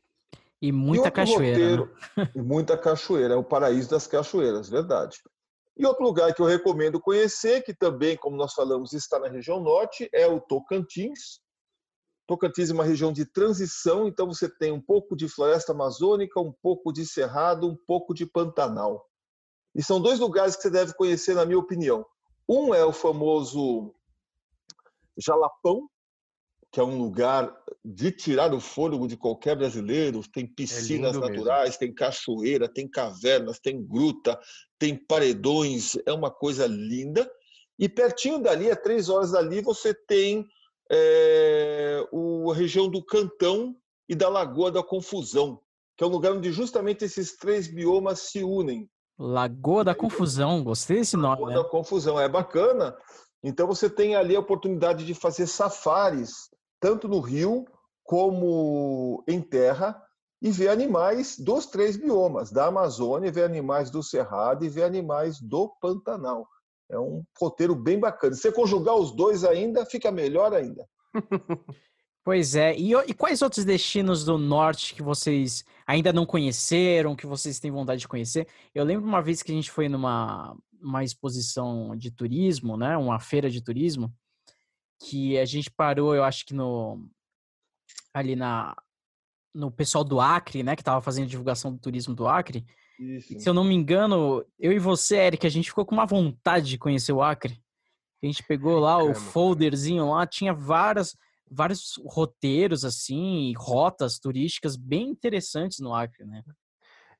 E 0.61 0.71
muita 0.71 1.09
e 1.09 1.11
cachoeira. 1.11 1.51
Roteiro, 1.51 1.95
né? 2.15 2.31
Muita 2.33 2.77
cachoeira, 2.77 3.33
é 3.33 3.37
o 3.37 3.43
paraíso 3.43 3.89
das 3.89 4.07
cachoeiras, 4.07 4.69
verdade. 4.69 5.21
E 5.75 5.85
outro 5.85 6.05
lugar 6.05 6.33
que 6.33 6.41
eu 6.41 6.45
recomendo 6.45 6.97
conhecer, 7.01 7.61
que 7.61 7.73
também, 7.73 8.15
como 8.15 8.37
nós 8.37 8.53
falamos, 8.53 8.93
está 8.93 9.19
na 9.19 9.27
região 9.27 9.59
norte, 9.59 10.09
é 10.13 10.25
o 10.25 10.39
Tocantins. 10.39 11.41
Tocantins 12.25 12.69
é 12.69 12.73
uma 12.73 12.85
região 12.85 13.11
de 13.11 13.25
transição, 13.25 14.07
então 14.07 14.27
você 14.27 14.49
tem 14.49 14.71
um 14.71 14.81
pouco 14.81 15.13
de 15.13 15.27
floresta 15.27 15.73
amazônica, 15.73 16.39
um 16.39 16.53
pouco 16.63 16.93
de 16.93 17.05
cerrado, 17.05 17.67
um 17.67 17.75
pouco 17.75 18.13
de 18.13 18.25
pantanal. 18.25 19.05
E 19.75 19.83
são 19.83 19.99
dois 19.99 20.19
lugares 20.19 20.55
que 20.55 20.61
você 20.61 20.69
deve 20.69 20.93
conhecer, 20.93 21.35
na 21.35 21.45
minha 21.45 21.59
opinião. 21.59 22.05
Um 22.47 22.73
é 22.73 22.85
o 22.85 22.93
famoso 22.93 23.93
Jalapão, 25.17 25.89
que 26.71 26.79
é 26.79 26.83
um 26.83 26.97
lugar 26.97 27.55
de 27.83 28.11
tirar 28.11 28.53
o 28.53 28.59
fôlego 28.59 29.07
de 29.07 29.15
qualquer 29.15 29.55
brasileiro. 29.55 30.21
Tem 30.31 30.43
É 30.43 30.47
piscinas 30.47 31.15
mesmo. 31.15 31.27
naturais, 31.27 31.77
tem 31.77 31.93
cachoeira, 31.93 32.67
tem 32.67 32.87
cavernas, 32.87 33.59
tem 33.59 33.81
gruta, 33.81 34.39
tem 34.77 34.95
paredões. 34.95 35.97
É 36.05 36.11
uma 36.11 36.29
coisa 36.29 36.67
linda. 36.67 37.29
E 37.79 37.87
pertinho 37.87 38.39
dali, 38.39 38.69
a 38.69 38.75
três 38.75 39.07
horas 39.07 39.31
dali, 39.31 39.61
você 39.61 39.93
tem 39.93 40.45
é, 40.91 42.05
o, 42.11 42.51
a 42.51 42.55
região 42.55 42.89
do 42.89 43.03
Cantão 43.03 43.75
e 44.09 44.15
da 44.15 44.29
Lagoa 44.29 44.71
da 44.71 44.83
Confusão, 44.83 45.59
que 45.95 46.03
é 46.03 46.07
um 46.07 46.11
lugar 46.11 46.33
onde 46.33 46.51
justamente 46.51 47.05
esses 47.05 47.35
três 47.37 47.67
biomas 47.67 48.19
se 48.19 48.43
unem. 48.43 48.89
Lagoa 49.19 49.83
da 49.83 49.95
Confusão, 49.95 50.63
gostei 50.63 50.97
desse 50.97 51.17
nome, 51.17 51.41
Lagoa 51.41 51.49
né? 51.49 51.55
da 51.55 51.63
Confusão, 51.63 52.19
é 52.19 52.29
bacana. 52.29 52.95
Então 53.43 53.67
você 53.67 53.89
tem 53.89 54.15
ali 54.15 54.35
a 54.35 54.39
oportunidade 54.39 55.05
de 55.05 55.13
fazer 55.13 55.47
safaris, 55.47 56.49
tanto 56.87 57.09
no 57.09 57.19
rio 57.19 57.65
como 58.01 59.21
em 59.27 59.41
terra, 59.41 60.01
e 60.41 60.49
ver 60.49 60.69
animais 60.69 61.37
dos 61.37 61.65
três 61.65 61.97
biomas, 61.97 62.49
da 62.49 62.67
Amazônia, 62.67 63.29
ver 63.29 63.43
animais 63.43 63.91
do 63.91 64.01
Cerrado 64.01 64.63
e 64.63 64.69
ver 64.69 64.83
animais 64.83 65.41
do 65.41 65.67
Pantanal. 65.81 66.47
É 66.89 66.97
um 66.97 67.25
roteiro 67.37 67.75
bem 67.75 67.99
bacana. 67.99 68.33
Se 68.33 68.43
você 68.43 68.51
conjugar 68.53 68.95
os 68.95 69.13
dois 69.13 69.43
ainda, 69.43 69.85
fica 69.85 70.09
melhor 70.09 70.53
ainda. 70.53 70.87
Pois 72.23 72.57
é. 72.57 72.75
E, 72.77 72.93
e 72.93 73.13
quais 73.13 73.41
outros 73.41 73.63
destinos 73.63 74.25
do 74.25 74.37
norte 74.37 74.93
que 74.93 75.01
vocês 75.01 75.63
ainda 75.87 76.11
não 76.11 76.25
conheceram, 76.25 77.15
que 77.15 77.25
vocês 77.25 77.57
têm 77.57 77.71
vontade 77.71 78.01
de 78.01 78.07
conhecer? 78.07 78.45
Eu 78.75 78.83
lembro 78.83 79.07
uma 79.07 79.21
vez 79.21 79.41
que 79.41 79.49
a 79.49 79.55
gente 79.55 79.71
foi 79.71 79.87
numa 79.87 80.53
uma 80.81 81.05
exposição 81.05 81.95
de 81.95 82.11
turismo, 82.11 82.75
né? 82.75 82.97
Uma 82.97 83.17
feira 83.17 83.49
de 83.49 83.63
turismo, 83.63 84.13
que 84.99 85.37
a 85.37 85.45
gente 85.45 85.69
parou, 85.71 86.15
eu 86.15 86.23
acho 86.23 86.45
que 86.45 86.53
no 86.53 87.09
ali 88.13 88.35
na 88.35 88.75
no 89.53 89.71
pessoal 89.71 90.03
do 90.03 90.19
Acre, 90.21 90.61
né, 90.61 90.75
que 90.75 90.83
tava 90.83 91.01
fazendo 91.01 91.27
divulgação 91.27 91.71
do 91.73 91.79
turismo 91.79 92.13
do 92.13 92.27
Acre. 92.27 92.63
E, 92.99 93.19
se 93.21 93.49
eu 93.49 93.53
não 93.55 93.63
me 93.63 93.73
engano, 93.73 94.45
eu 94.59 94.71
e 94.71 94.77
você, 94.77 95.15
Eric, 95.17 95.47
a 95.47 95.49
gente 95.49 95.69
ficou 95.69 95.83
com 95.83 95.95
uma 95.95 96.05
vontade 96.05 96.69
de 96.69 96.77
conhecer 96.77 97.11
o 97.11 97.23
Acre. 97.23 97.59
A 98.21 98.25
gente 98.27 98.43
pegou 98.43 98.77
lá 98.77 98.99
o 98.99 99.07
Caramba. 99.07 99.19
folderzinho 99.31 100.09
lá, 100.11 100.27
tinha 100.27 100.53
várias 100.53 101.15
vários 101.49 101.93
roteiros 102.05 102.83
assim, 102.83 103.53
rotas 103.55 104.19
turísticas 104.19 104.75
bem 104.75 105.09
interessantes 105.09 105.79
no 105.79 105.93
Acre, 105.95 106.25
né? 106.25 106.43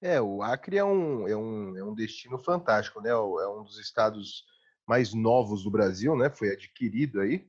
É, 0.02 0.22
o 0.22 0.44
Acre 0.44 0.78
é 0.78 0.84
um, 0.84 1.28
é 1.28 1.36
um, 1.36 1.78
é 1.78 1.84
um 1.84 1.96
destino 1.96 2.38
fantástico, 2.38 3.02
né? 3.02 3.16
O- 3.16 3.40
É 3.40 3.48
um 3.50 3.64
dos 3.64 3.80
estados 3.80 4.44
mais 4.86 5.14
novos 5.14 5.64
do 5.64 5.72
Brasil, 5.72 6.16
né? 6.16 6.30
Foi 6.30 6.50
adquirido 6.52 7.20
aí. 7.22 7.48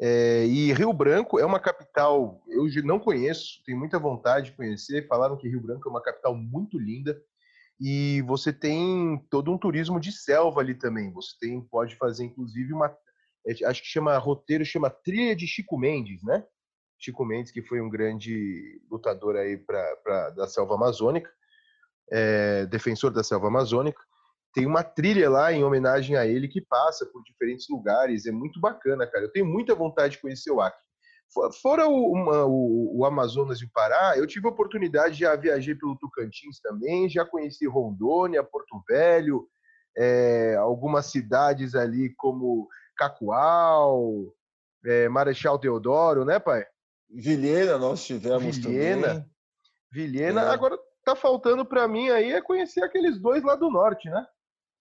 É, 0.00 0.46
e 0.46 0.72
Rio 0.72 0.92
Branco 0.92 1.38
é 1.38 1.44
uma 1.44 1.58
capital, 1.58 2.40
eu 2.48 2.66
não 2.84 2.98
conheço, 3.00 3.62
tenho 3.64 3.78
muita 3.78 3.98
vontade 3.98 4.50
de 4.50 4.56
conhecer. 4.56 5.06
Falaram 5.08 5.36
que 5.36 5.48
Rio 5.48 5.60
Branco 5.60 5.88
é 5.88 5.90
uma 5.90 6.02
capital 6.02 6.34
muito 6.34 6.78
linda. 6.78 7.20
E 7.80 8.22
você 8.22 8.52
tem 8.52 9.24
todo 9.30 9.52
um 9.52 9.58
turismo 9.58 10.00
de 10.00 10.10
selva 10.10 10.60
ali 10.60 10.74
também. 10.74 11.12
Você 11.12 11.36
tem, 11.40 11.60
pode 11.60 11.94
fazer, 11.96 12.24
inclusive, 12.24 12.72
uma. 12.72 12.96
é, 13.46 13.64
Acho 13.66 13.82
que 13.82 13.88
chama 13.88 14.16
roteiro, 14.18 14.64
chama 14.64 14.90
Trilha 14.90 15.34
de 15.34 15.46
Chico 15.46 15.78
Mendes, 15.78 16.22
né? 16.24 16.44
Chico 16.98 17.24
Mendes, 17.24 17.52
que 17.52 17.62
foi 17.62 17.80
um 17.80 17.88
grande 17.88 18.80
lutador 18.90 19.36
aí 19.36 19.56
pra- 19.56 20.30
da 20.30 20.48
selva 20.48 20.74
amazônica 20.74 21.30
é, 22.10 22.66
defensor 22.66 23.10
da 23.10 23.22
selva 23.22 23.48
amazônica. 23.48 24.00
Tem 24.58 24.66
uma 24.66 24.82
trilha 24.82 25.30
lá 25.30 25.52
em 25.52 25.62
homenagem 25.64 26.16
a 26.16 26.26
ele 26.26 26.48
que 26.48 26.60
passa 26.60 27.06
por 27.06 27.22
diferentes 27.22 27.66
lugares. 27.70 28.26
É 28.26 28.32
muito 28.32 28.60
bacana, 28.60 29.06
cara. 29.06 29.24
Eu 29.24 29.32
tenho 29.32 29.46
muita 29.46 29.74
vontade 29.74 30.16
de 30.16 30.20
conhecer 30.20 30.50
o 30.50 30.60
Acre. 30.60 30.80
Fo- 31.32 31.52
Fora 31.60 31.86
o, 31.86 32.12
uma- 32.12 32.44
o- 32.46 32.98
o 32.98 33.04
Amazonas 33.04 33.60
e 33.60 33.64
o 33.66 33.70
Pará, 33.72 34.14
eu 34.16 34.26
tive 34.26 34.46
a 34.46 34.50
oportunidade, 34.50 35.18
já 35.18 35.36
viajei 35.36 35.74
pelo 35.74 35.96
Tocantins 35.98 36.58
também, 36.60 37.08
já 37.08 37.24
conheci 37.24 37.66
Rondônia, 37.66 38.42
Porto 38.42 38.82
Velho, 38.88 39.46
é, 39.96 40.56
algumas 40.56 41.06
cidades 41.06 41.74
ali 41.74 42.14
como 42.16 42.66
Cacoal, 42.96 44.32
é, 44.86 45.08
Marechal 45.08 45.58
Deodoro, 45.58 46.24
né, 46.24 46.38
pai? 46.38 46.64
Vilhena 47.10 47.78
nós 47.78 48.04
tivemos 48.04 48.56
Vilhena. 48.58 49.08
também. 49.08 49.30
Vilhena. 49.92 50.42
É. 50.42 50.48
Agora 50.50 50.78
tá 51.04 51.16
faltando 51.16 51.64
para 51.64 51.88
mim 51.88 52.10
aí 52.10 52.32
é 52.32 52.40
conhecer 52.40 52.82
aqueles 52.82 53.18
dois 53.18 53.42
lá 53.42 53.54
do 53.56 53.70
norte, 53.70 54.08
né? 54.10 54.26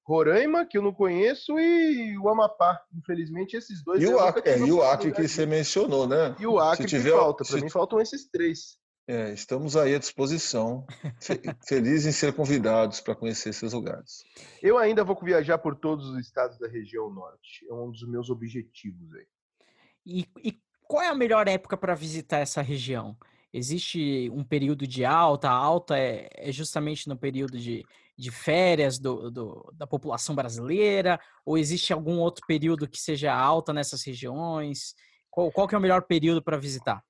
Roraima, 0.08 0.66
que 0.66 0.78
eu 0.78 0.82
não 0.82 0.94
conheço, 0.94 1.60
e 1.60 2.18
o 2.18 2.30
Amapá. 2.30 2.82
Infelizmente, 2.96 3.58
esses 3.58 3.84
dois 3.84 4.02
E 4.02 4.06
eu 4.06 4.16
o 4.16 4.20
Acre, 4.20 4.50
é, 4.50 4.58
e 4.58 4.72
o 4.72 4.82
Acre 4.82 5.12
que 5.12 5.28
você 5.28 5.46
mencionou, 5.46 6.08
né? 6.08 6.34
E 6.40 6.48
o 6.48 6.58
Acre 6.60 6.78
Se 6.88 6.96
que 6.96 6.98
tiver- 6.98 7.12
falta. 7.12 7.44
Para 7.44 7.58
se- 7.58 7.64
mim 7.64 7.70
faltam 7.70 8.00
esses 8.00 8.26
três. 8.30 8.78
É, 9.10 9.34
estamos 9.34 9.76
aí 9.76 9.96
à 9.96 10.00
disposição. 10.00 10.86
Fe- 11.22 11.42
Felizes 11.66 12.06
em 12.06 12.12
ser 12.12 12.34
convidados 12.34 13.00
para 13.02 13.16
conhecer 13.16 13.50
esses 13.50 13.74
lugares. 13.74 14.24
Eu 14.62 14.78
ainda 14.78 15.04
vou 15.04 15.18
viajar 15.22 15.58
por 15.58 15.76
todos 15.76 16.08
os 16.10 16.20
estados 16.20 16.58
da 16.58 16.68
região 16.70 17.10
norte. 17.10 17.66
É 17.70 17.74
um 17.74 17.90
dos 17.92 18.08
meus 18.08 18.30
objetivos 18.30 19.14
aí. 19.14 19.26
E, 20.06 20.26
e 20.44 20.60
qual 20.84 21.04
é 21.04 21.08
a 21.10 21.16
melhor 21.16 21.48
época 21.50 21.76
para 21.78 21.96
visitar 21.96 22.40
essa 22.40 22.62
região? 22.62 23.18
Existe 23.54 24.30
um 24.34 24.44
período 24.44 24.86
de 24.88 25.04
alta? 25.06 25.50
A 25.50 25.54
alta 25.54 25.98
é, 25.98 26.30
é 26.34 26.52
justamente 26.52 27.08
no 27.08 27.18
período 27.18 27.58
de, 27.58 27.86
de 28.18 28.32
férias 28.32 28.98
do, 28.98 29.30
do- 29.30 29.72
da 29.76 29.86
população 29.86 30.34
brasileira? 30.36 31.20
Ou 31.46 31.58
existe 31.58 31.94
algum 31.94 32.20
outro 32.20 32.44
período 32.48 32.88
que 32.88 33.00
seja 33.00 33.34
alta 33.34 33.72
nessas 33.72 34.04
regiões? 34.04 34.96
Qual, 35.30 35.52
qual 35.52 35.68
que 35.68 35.76
é 35.76 35.78
o 35.78 35.82
melhor 35.82 36.02
período 36.04 36.42
para 36.44 36.58
visitar? 36.58 37.04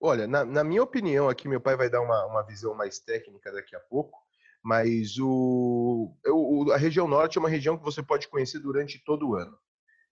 Olha, 0.00 0.26
na, 0.26 0.44
na 0.44 0.62
minha 0.62 0.82
opinião, 0.82 1.28
aqui 1.28 1.48
meu 1.48 1.60
pai 1.60 1.76
vai 1.76 1.88
dar 1.88 2.02
uma, 2.02 2.26
uma 2.26 2.42
visão 2.42 2.74
mais 2.74 2.98
técnica 2.98 3.50
daqui 3.50 3.74
a 3.74 3.80
pouco, 3.80 4.18
mas 4.62 5.16
o, 5.18 6.14
o- 6.26 6.70
a 6.72 6.76
região 6.76 7.08
norte 7.08 7.38
é 7.38 7.40
uma 7.40 7.48
região 7.48 7.78
que 7.78 7.84
você 7.84 8.02
pode 8.02 8.28
conhecer 8.28 8.58
durante 8.58 9.02
todo 9.02 9.30
o 9.30 9.34
ano. 9.36 9.56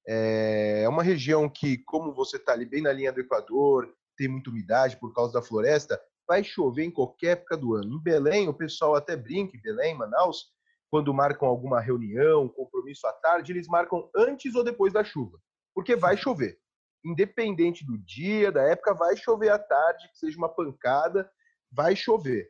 É, 0.08 0.82
é 0.84 0.88
uma 0.88 1.02
região 1.02 1.48
que, 1.48 1.78
como 1.84 2.14
você 2.14 2.36
está 2.36 2.52
ali 2.52 2.64
bem 2.64 2.82
na 2.82 2.92
linha 2.92 3.12
do 3.12 3.20
Equador, 3.20 3.92
tem 4.16 4.28
muita 4.28 4.50
umidade 4.50 4.96
por 4.96 5.12
causa 5.14 5.32
da 5.32 5.42
floresta, 5.42 6.00
vai 6.32 6.42
chover 6.42 6.84
em 6.84 6.90
qualquer 6.90 7.32
época 7.32 7.58
do 7.58 7.74
ano. 7.74 7.96
Em 7.96 8.02
Belém, 8.02 8.48
o 8.48 8.54
pessoal 8.54 8.94
até 8.94 9.14
brinca, 9.14 9.54
em 9.54 9.60
Belém, 9.60 9.94
Manaus, 9.94 10.46
quando 10.90 11.12
marcam 11.12 11.46
alguma 11.46 11.78
reunião, 11.78 12.48
compromisso 12.48 13.06
à 13.06 13.12
tarde, 13.12 13.52
eles 13.52 13.68
marcam 13.68 14.08
antes 14.16 14.54
ou 14.54 14.64
depois 14.64 14.94
da 14.94 15.04
chuva, 15.04 15.38
porque 15.74 15.94
vai 15.94 16.16
chover 16.16 16.58
independente 17.04 17.84
do 17.84 17.98
dia, 17.98 18.52
da 18.52 18.62
época, 18.62 18.94
vai 18.94 19.16
chover 19.16 19.50
à 19.50 19.58
tarde, 19.58 20.08
que 20.08 20.18
seja 20.18 20.38
uma 20.38 20.48
pancada, 20.48 21.28
vai 21.70 21.96
chover. 21.96 22.48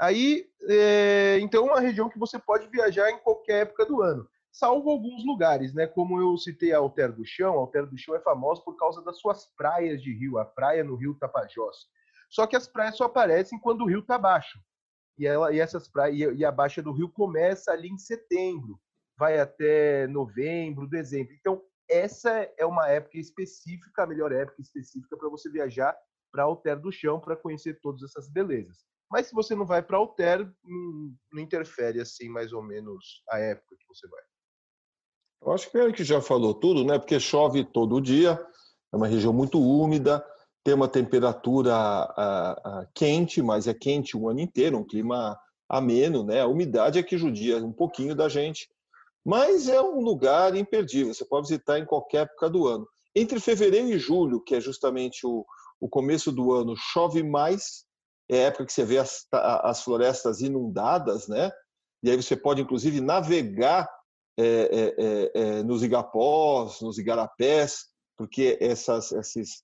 Aí, 0.00 0.46
é, 0.66 1.38
então, 1.42 1.68
é 1.68 1.72
uma 1.72 1.80
região 1.80 2.08
que 2.08 2.18
você 2.18 2.38
pode 2.38 2.66
viajar 2.68 3.10
em 3.10 3.18
qualquer 3.18 3.62
época 3.62 3.84
do 3.84 4.00
ano, 4.00 4.26
salvo 4.50 4.90
alguns 4.90 5.24
lugares, 5.26 5.74
né? 5.74 5.86
Como 5.86 6.18
eu 6.18 6.36
citei 6.38 6.72
a 6.72 6.78
Alter 6.78 7.12
do 7.12 7.24
Chão, 7.24 7.52
a 7.52 7.58
Alter 7.58 7.86
do 7.86 7.98
Chão 7.98 8.16
é 8.16 8.20
famosa 8.20 8.62
por 8.62 8.76
causa 8.76 9.02
das 9.02 9.18
suas 9.18 9.44
praias 9.54 10.02
de 10.02 10.12
rio, 10.12 10.38
a 10.38 10.44
praia 10.44 10.82
no 10.82 10.96
rio 10.96 11.14
Tapajós. 11.20 11.86
Só 12.32 12.46
que 12.46 12.56
as 12.56 12.66
praias 12.66 12.96
só 12.96 13.04
aparecem 13.04 13.60
quando 13.60 13.82
o 13.82 13.86
rio 13.86 14.00
está 14.00 14.16
baixo. 14.16 14.58
E, 15.18 15.26
ela, 15.26 15.52
e 15.52 15.60
essas 15.60 15.86
praias, 15.86 16.34
e, 16.34 16.38
e 16.38 16.44
a 16.44 16.50
baixa 16.50 16.82
do 16.82 16.90
rio 16.90 17.10
começa 17.10 17.70
ali 17.70 17.88
em 17.88 17.98
setembro, 17.98 18.80
vai 19.18 19.38
até 19.38 20.06
novembro, 20.06 20.88
dezembro. 20.88 21.34
Então, 21.34 21.62
essa 21.88 22.50
é 22.56 22.64
uma 22.64 22.88
época 22.88 23.18
específica, 23.18 24.02
a 24.02 24.06
melhor 24.06 24.32
época 24.32 24.62
específica 24.62 25.14
para 25.14 25.28
você 25.28 25.50
viajar 25.50 25.94
para 26.32 26.44
Alter 26.44 26.80
do 26.80 26.90
Chão 26.90 27.20
para 27.20 27.36
conhecer 27.36 27.78
todas 27.82 28.02
essas 28.02 28.30
belezas. 28.30 28.78
Mas 29.10 29.26
se 29.26 29.34
você 29.34 29.54
não 29.54 29.66
vai 29.66 29.82
para 29.82 29.98
Alter, 29.98 30.50
não, 30.64 31.14
não, 31.30 31.42
interfere 31.42 32.00
assim 32.00 32.30
mais 32.30 32.50
ou 32.54 32.62
menos 32.62 33.22
a 33.28 33.38
época 33.38 33.76
que 33.78 33.86
você 33.86 34.08
vai. 34.08 34.22
Eu 35.42 35.52
acho 35.52 35.70
que 35.70 35.76
o 35.76 35.82
Eric 35.82 36.02
já 36.02 36.22
falou 36.22 36.54
tudo, 36.54 36.82
né? 36.82 36.98
Porque 36.98 37.20
chove 37.20 37.62
todo 37.62 38.00
dia, 38.00 38.42
é 38.90 38.96
uma 38.96 39.06
região 39.06 39.34
muito 39.34 39.60
úmida, 39.60 40.24
tem 40.64 40.74
uma 40.74 40.88
temperatura 40.88 41.74
a, 41.74 42.52
a, 42.52 42.86
quente, 42.94 43.42
mas 43.42 43.66
é 43.66 43.74
quente 43.74 44.16
o 44.16 44.28
ano 44.28 44.40
inteiro, 44.40 44.78
um 44.78 44.84
clima 44.84 45.38
ameno, 45.68 46.22
né? 46.22 46.40
A 46.40 46.46
umidade 46.46 46.98
é 46.98 47.02
que 47.02 47.18
judia 47.18 47.56
um 47.58 47.72
pouquinho 47.72 48.14
da 48.14 48.28
gente, 48.28 48.68
mas 49.24 49.68
é 49.68 49.80
um 49.80 50.00
lugar 50.00 50.54
imperdível, 50.54 51.12
você 51.12 51.24
pode 51.24 51.48
visitar 51.48 51.78
em 51.78 51.86
qualquer 51.86 52.22
época 52.22 52.50
do 52.50 52.66
ano. 52.66 52.86
Entre 53.14 53.40
fevereiro 53.40 53.88
e 53.88 53.98
julho, 53.98 54.40
que 54.40 54.54
é 54.54 54.60
justamente 54.60 55.26
o, 55.26 55.44
o 55.80 55.88
começo 55.88 56.30
do 56.30 56.52
ano, 56.52 56.74
chove 56.76 57.22
mais, 57.22 57.84
é 58.28 58.44
a 58.44 58.46
época 58.48 58.66
que 58.66 58.72
você 58.72 58.84
vê 58.84 58.98
as, 58.98 59.26
as 59.32 59.82
florestas 59.82 60.40
inundadas, 60.40 61.28
né? 61.28 61.50
E 62.02 62.10
aí 62.10 62.16
você 62.16 62.36
pode, 62.36 62.62
inclusive, 62.62 63.00
navegar 63.00 63.88
é, 64.38 64.44
é, 64.44 65.32
é, 65.34 65.62
nos 65.62 65.82
igapós, 65.82 66.80
nos 66.80 66.98
igarapés, 66.98 67.86
porque 68.16 68.58
essas, 68.60 69.12
esses 69.12 69.62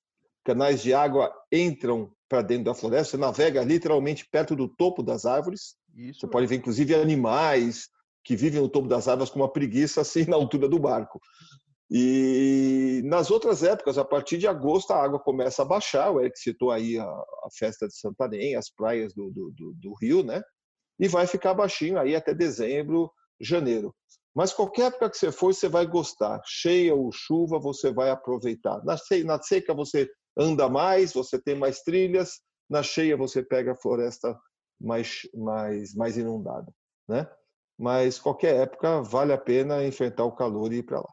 canais 0.48 0.80
de 0.80 0.94
água 0.94 1.30
entram 1.52 2.10
para 2.26 2.40
dentro 2.40 2.64
da 2.64 2.74
floresta, 2.74 3.10
você 3.10 3.16
navega 3.18 3.62
literalmente 3.62 4.26
perto 4.26 4.56
do 4.56 4.66
topo 4.66 5.02
das 5.02 5.26
árvores. 5.26 5.76
Isso. 5.94 6.20
Você 6.20 6.26
pode 6.26 6.46
ver, 6.46 6.56
inclusive, 6.56 6.94
animais 6.94 7.88
que 8.24 8.34
vivem 8.34 8.62
no 8.62 8.68
topo 8.68 8.88
das 8.88 9.08
árvores 9.08 9.30
com 9.30 9.40
uma 9.40 9.52
preguiça 9.52 10.00
assim 10.00 10.24
na 10.24 10.36
altura 10.36 10.66
do 10.66 10.78
barco. 10.78 11.20
E 11.90 13.02
nas 13.04 13.30
outras 13.30 13.62
épocas, 13.62 13.98
a 13.98 14.04
partir 14.04 14.38
de 14.38 14.46
agosto, 14.46 14.90
a 14.90 15.02
água 15.02 15.18
começa 15.18 15.60
a 15.60 15.66
baixar. 15.66 16.10
O 16.10 16.20
Eric 16.20 16.38
citou 16.38 16.70
aí 16.70 16.98
a, 16.98 17.04
a 17.04 17.48
festa 17.58 17.86
de 17.86 17.94
Santarém, 17.98 18.56
as 18.56 18.70
praias 18.70 19.12
do, 19.12 19.30
do, 19.30 19.50
do, 19.54 19.74
do, 19.74 19.94
Rio, 20.00 20.22
né? 20.22 20.42
E 20.98 21.08
vai 21.08 21.26
ficar 21.26 21.52
baixinho 21.52 21.98
aí 21.98 22.16
até 22.16 22.32
dezembro, 22.32 23.10
janeiro. 23.38 23.94
Mas 24.34 24.52
qualquer 24.52 24.86
época 24.86 25.10
que 25.10 25.18
você 25.18 25.30
for, 25.30 25.52
você 25.52 25.68
vai 25.68 25.86
gostar. 25.86 26.40
Cheia 26.46 26.94
ou 26.94 27.10
chuva, 27.12 27.58
você 27.58 27.92
vai 27.92 28.10
aproveitar. 28.10 28.82
Na, 28.84 28.96
na 29.24 29.42
seca, 29.42 29.74
você 29.74 30.08
anda 30.38 30.68
mais, 30.68 31.12
você 31.12 31.38
tem 31.38 31.56
mais 31.56 31.82
trilhas. 31.82 32.40
Na 32.70 32.82
cheia, 32.82 33.16
você 33.16 33.42
pega 33.42 33.72
a 33.72 33.76
floresta 33.76 34.38
mais, 34.80 35.28
mais, 35.34 35.94
mais 35.94 36.16
inundada, 36.16 36.72
né? 37.08 37.28
Mas 37.78 38.18
qualquer 38.18 38.56
época 38.56 39.02
vale 39.02 39.32
a 39.32 39.38
pena 39.38 39.84
enfrentar 39.84 40.24
o 40.24 40.32
calor 40.32 40.72
e 40.72 40.76
ir 40.76 40.82
para 40.82 41.00
lá. 41.00 41.12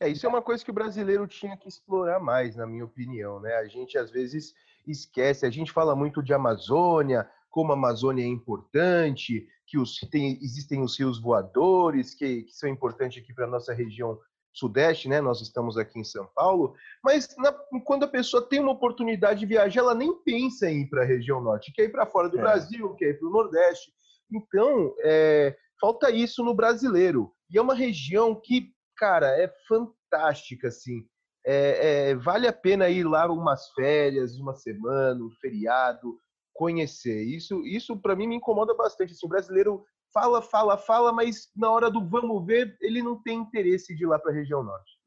É, 0.00 0.08
isso 0.08 0.26
é 0.26 0.28
uma 0.28 0.42
coisa 0.42 0.64
que 0.64 0.70
o 0.70 0.74
brasileiro 0.74 1.26
tinha 1.26 1.56
que 1.56 1.68
explorar 1.68 2.20
mais, 2.20 2.54
na 2.54 2.66
minha 2.66 2.84
opinião, 2.84 3.40
né? 3.40 3.54
A 3.56 3.66
gente 3.66 3.98
às 3.98 4.10
vezes 4.10 4.54
esquece, 4.86 5.44
a 5.44 5.50
gente 5.50 5.72
fala 5.72 5.96
muito 5.96 6.22
de 6.22 6.32
Amazônia, 6.32 7.28
como 7.50 7.72
a 7.72 7.74
Amazônia 7.74 8.22
é 8.22 8.28
importante, 8.28 9.46
que 9.66 9.78
os, 9.78 9.98
tem, 10.10 10.38
existem 10.42 10.80
os 10.80 10.98
rios 10.98 11.20
voadores, 11.20 12.14
que, 12.14 12.44
que 12.44 12.52
são 12.52 12.68
importantes 12.68 13.22
aqui 13.22 13.34
para 13.34 13.46
a 13.46 13.50
nossa 13.50 13.72
região 13.72 14.18
sudeste, 14.58 15.08
né? 15.08 15.20
Nós 15.20 15.40
estamos 15.40 15.76
aqui 15.76 15.98
em 15.98 16.04
São 16.04 16.28
Paulo, 16.34 16.74
mas 17.02 17.34
na, 17.38 17.52
quando 17.84 18.04
a 18.04 18.08
pessoa 18.08 18.46
tem 18.46 18.60
uma 18.60 18.72
oportunidade 18.72 19.40
de 19.40 19.46
viajar, 19.46 19.80
ela 19.80 19.94
nem 19.94 20.14
pensa 20.22 20.70
em 20.70 20.82
ir 20.82 20.90
para 20.90 21.02
a 21.02 21.06
região 21.06 21.40
norte, 21.40 21.72
quer 21.72 21.84
ir 21.84 21.92
para 21.92 22.06
fora 22.06 22.28
do 22.28 22.38
é. 22.38 22.40
Brasil, 22.40 22.94
quer 22.94 23.10
ir 23.10 23.18
para 23.18 23.28
o 23.28 23.32
Nordeste. 23.32 23.92
Então, 24.32 24.94
é, 25.02 25.56
falta 25.80 26.10
isso 26.10 26.44
no 26.44 26.54
brasileiro. 26.54 27.32
E 27.50 27.56
é 27.56 27.62
uma 27.62 27.74
região 27.74 28.34
que 28.34 28.72
cara, 28.98 29.28
é 29.40 29.50
fantástica, 29.68 30.68
assim. 30.68 31.06
É, 31.46 32.10
é, 32.10 32.14
vale 32.16 32.46
a 32.46 32.52
pena 32.52 32.90
ir 32.90 33.04
lá 33.04 33.30
umas 33.30 33.70
férias, 33.70 34.36
uma 34.38 34.54
semana, 34.54 35.22
um 35.22 35.30
feriado, 35.40 36.18
conhecer. 36.52 37.22
Isso, 37.22 37.64
isso 37.64 37.96
para 37.96 38.16
mim 38.16 38.26
me 38.26 38.34
incomoda 38.34 38.74
bastante. 38.74 39.12
Assim, 39.12 39.24
o 39.24 39.30
brasileiro 39.30 39.84
fala, 40.12 40.42
fala, 40.42 40.76
fala, 40.76 41.12
mas 41.12 41.50
na 41.56 41.70
hora 41.70 41.90
do 41.90 42.06
vamos 42.06 42.44
ver, 42.44 42.76
ele 42.80 43.02
não 43.02 43.20
tem 43.22 43.38
interesse 43.38 43.94
de 43.94 44.04
ir 44.04 44.06
lá 44.06 44.18
para 44.18 44.32
a 44.32 44.34
região 44.34 44.62
norte. 44.62 44.98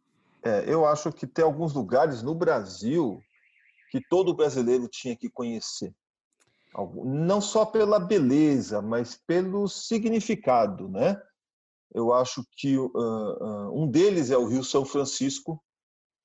É, 0.43 0.63
eu 0.67 0.86
acho 0.86 1.12
que 1.12 1.27
tem 1.27 1.46
alguns 1.46 1.74
lugares 1.74 2.24
no 2.24 2.34
Brasil 2.34 3.22
que 3.91 4.01
todo 4.10 4.34
brasileiro 4.34 4.88
tinha 4.88 5.15
que 5.15 5.29
conhecer. 5.29 5.93
Não 7.03 7.41
só 7.41 7.65
pela 7.65 8.00
beleza, 8.00 8.81
mas 8.81 9.20
pelo 9.27 9.67
significado, 9.67 10.88
né? 10.88 11.22
Eu 11.93 12.13
acho 12.13 12.46
que 12.55 12.77
uh, 12.77 12.88
uh, 12.88 13.84
um 13.84 13.89
deles 13.89 14.31
é 14.31 14.38
o 14.38 14.48
Rio 14.48 14.63
São 14.63 14.86
Francisco. 14.86 15.62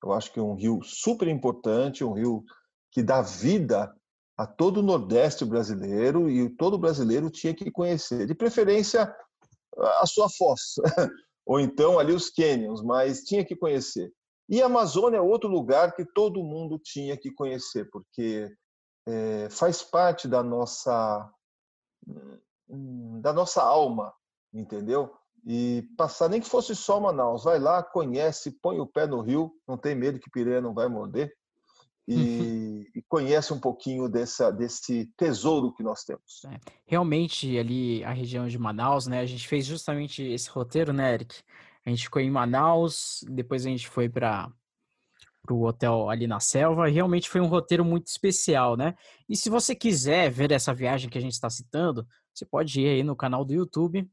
Eu 0.01 0.13
acho 0.13 0.31
que 0.31 0.39
é 0.39 0.41
um 0.41 0.55
rio 0.55 0.81
super 0.81 1.27
importante, 1.27 2.05
um 2.05 2.13
rio 2.13 2.45
que 2.89 3.03
dá 3.03 3.21
vida 3.21 3.93
a 4.37 4.45
todo 4.45 4.77
o 4.77 4.83
Nordeste 4.83 5.43
brasileiro 5.43 6.29
e 6.29 6.49
todo 6.49 6.77
brasileiro 6.77 7.29
tinha 7.29 7.53
que 7.53 7.71
conhecer. 7.71 8.25
De 8.27 8.35
preferência, 8.35 9.13
a 9.99 10.05
sua 10.05 10.29
foz, 10.29 10.75
ou 11.45 11.59
então 11.59 11.97
ali 11.97 12.13
os 12.13 12.29
canyons, 12.29 12.81
mas 12.83 13.23
tinha 13.23 13.43
que 13.43 13.55
conhecer. 13.55 14.11
E 14.49 14.61
a 14.61 14.67
Amazônia 14.67 15.17
é 15.17 15.21
outro 15.21 15.49
lugar 15.49 15.95
que 15.95 16.05
todo 16.05 16.43
mundo 16.43 16.79
tinha 16.79 17.17
que 17.17 17.31
conhecer, 17.31 17.89
porque 17.91 18.49
é, 19.07 19.49
faz 19.49 19.81
parte 19.81 20.27
da 20.27 20.43
nossa 20.43 21.29
hum, 22.69 23.19
da 23.21 23.33
nossa 23.33 23.63
alma, 23.63 24.13
entendeu? 24.53 25.11
e 25.49 25.87
passar, 25.95 26.27
nem 26.27 26.41
que 26.41 26.49
fosse 26.49 26.75
só 26.75 26.99
Manaus, 26.99 27.45
vai 27.45 27.57
lá, 27.57 27.81
conhece, 27.81 28.51
põe 28.61 28.81
o 28.81 28.85
pé 28.85 29.07
no 29.07 29.21
rio, 29.21 29.49
não 29.65 29.77
tem 29.77 29.95
medo 29.95 30.19
que 30.19 30.29
piranha 30.29 30.59
não 30.59 30.73
vai 30.73 30.89
morder, 30.89 31.33
e, 32.07 32.89
e 32.95 33.01
conhece 33.07 33.53
um 33.53 33.59
pouquinho 33.59 34.07
dessa, 34.07 34.51
desse 34.51 35.11
tesouro 35.17 35.73
que 35.73 35.83
nós 35.83 36.03
temos. 36.03 36.43
É, 36.45 36.59
realmente, 36.85 37.57
ali, 37.57 38.03
a 38.03 38.11
região 38.11 38.47
de 38.47 38.57
Manaus, 38.57 39.07
né, 39.07 39.19
a 39.19 39.25
gente 39.25 39.47
fez 39.47 39.65
justamente 39.65 40.23
esse 40.23 40.49
roteiro, 40.49 40.93
né, 40.93 41.13
Eric? 41.13 41.35
A 41.85 41.89
gente 41.89 42.03
ficou 42.03 42.21
em 42.21 42.29
Manaus, 42.29 43.23
depois 43.29 43.65
a 43.65 43.69
gente 43.69 43.87
foi 43.87 44.09
para 44.09 44.51
o 45.49 45.63
hotel 45.63 46.09
ali 46.09 46.27
na 46.27 46.39
selva. 46.39 46.89
Realmente 46.89 47.29
foi 47.29 47.39
um 47.39 47.47
roteiro 47.47 47.85
muito 47.85 48.07
especial, 48.07 48.75
né? 48.75 48.93
E 49.29 49.35
se 49.35 49.49
você 49.49 49.73
quiser 49.73 50.29
ver 50.29 50.51
essa 50.51 50.73
viagem 50.73 51.09
que 51.09 51.17
a 51.17 51.21
gente 51.21 51.33
está 51.33 51.49
citando, 51.49 52.05
você 52.33 52.45
pode 52.45 52.81
ir 52.81 52.89
aí 52.89 53.03
no 53.03 53.15
canal 53.15 53.45
do 53.45 53.53
YouTube 53.53 54.07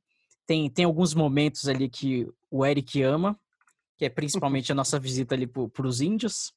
tem, 0.47 0.69
tem 0.71 0.85
alguns 0.85 1.15
momentos 1.15 1.69
ali 1.69 1.89
que 1.89 2.27
o 2.51 2.65
Eric 2.65 3.03
ama, 3.03 3.39
que 3.97 4.05
é 4.05 4.09
principalmente 4.09 4.71
a 4.73 4.75
nossa 4.75 4.99
visita 4.99 5.35
ali 5.35 5.47
para 5.47 5.87
os 5.87 6.01
índios, 6.01 6.53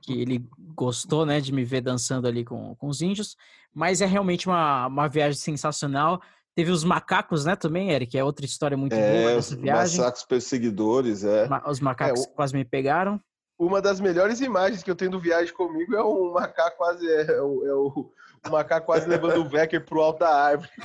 que 0.00 0.20
ele 0.20 0.44
gostou, 0.74 1.24
né, 1.24 1.40
de 1.40 1.52
me 1.52 1.64
ver 1.64 1.80
dançando 1.80 2.26
ali 2.26 2.44
com, 2.44 2.74
com 2.76 2.88
os 2.88 3.02
índios, 3.02 3.36
mas 3.72 4.00
é 4.00 4.06
realmente 4.06 4.48
uma, 4.48 4.86
uma 4.86 5.08
viagem 5.08 5.38
sensacional. 5.38 6.20
Teve 6.54 6.70
os 6.70 6.82
macacos, 6.82 7.44
né, 7.44 7.54
também, 7.54 7.90
Eric, 7.90 8.16
é 8.16 8.24
outra 8.24 8.46
história 8.46 8.76
muito 8.76 8.94
é, 8.94 9.20
boa 9.20 9.34
dessa 9.36 9.54
viagem. 9.54 9.92
Os 9.92 9.98
macacos 9.98 10.24
perseguidores, 10.24 11.22
é. 11.22 11.48
Os 11.66 11.80
macacos 11.80 12.20
é, 12.20 12.28
o... 12.28 12.34
quase 12.34 12.54
me 12.54 12.64
pegaram. 12.64 13.20
Uma 13.58 13.80
das 13.80 14.00
melhores 14.00 14.40
imagens 14.40 14.82
que 14.82 14.90
eu 14.90 14.96
tenho 14.96 15.10
do 15.10 15.20
Viagem 15.20 15.54
Comigo 15.54 15.94
é 15.94 16.02
um 16.04 16.32
macaco 16.32 16.76
quase, 16.76 17.06
é, 17.06 17.22
é 17.22 17.36
é 17.36 17.42
o, 17.42 18.12
o 18.48 18.52
macaco 18.52 18.86
quase 18.86 19.08
levando 19.08 19.40
o 19.40 19.48
Vecker 19.48 19.84
pro 19.84 20.00
alto 20.00 20.20
da 20.20 20.34
árvore. 20.34 20.70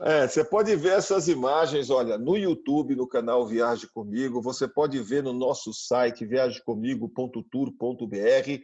É, 0.00 0.28
você 0.28 0.44
pode 0.44 0.76
ver 0.76 0.92
essas 0.92 1.26
imagens, 1.26 1.90
olha, 1.90 2.16
no 2.16 2.36
YouTube, 2.36 2.94
no 2.94 3.08
canal 3.08 3.48
Viaje 3.48 3.88
Comigo, 3.88 4.40
você 4.40 4.68
pode 4.68 4.96
ver 5.00 5.24
no 5.24 5.32
nosso 5.32 5.74
site 5.74 6.24
viagecomigo.tour.br, 6.24 8.62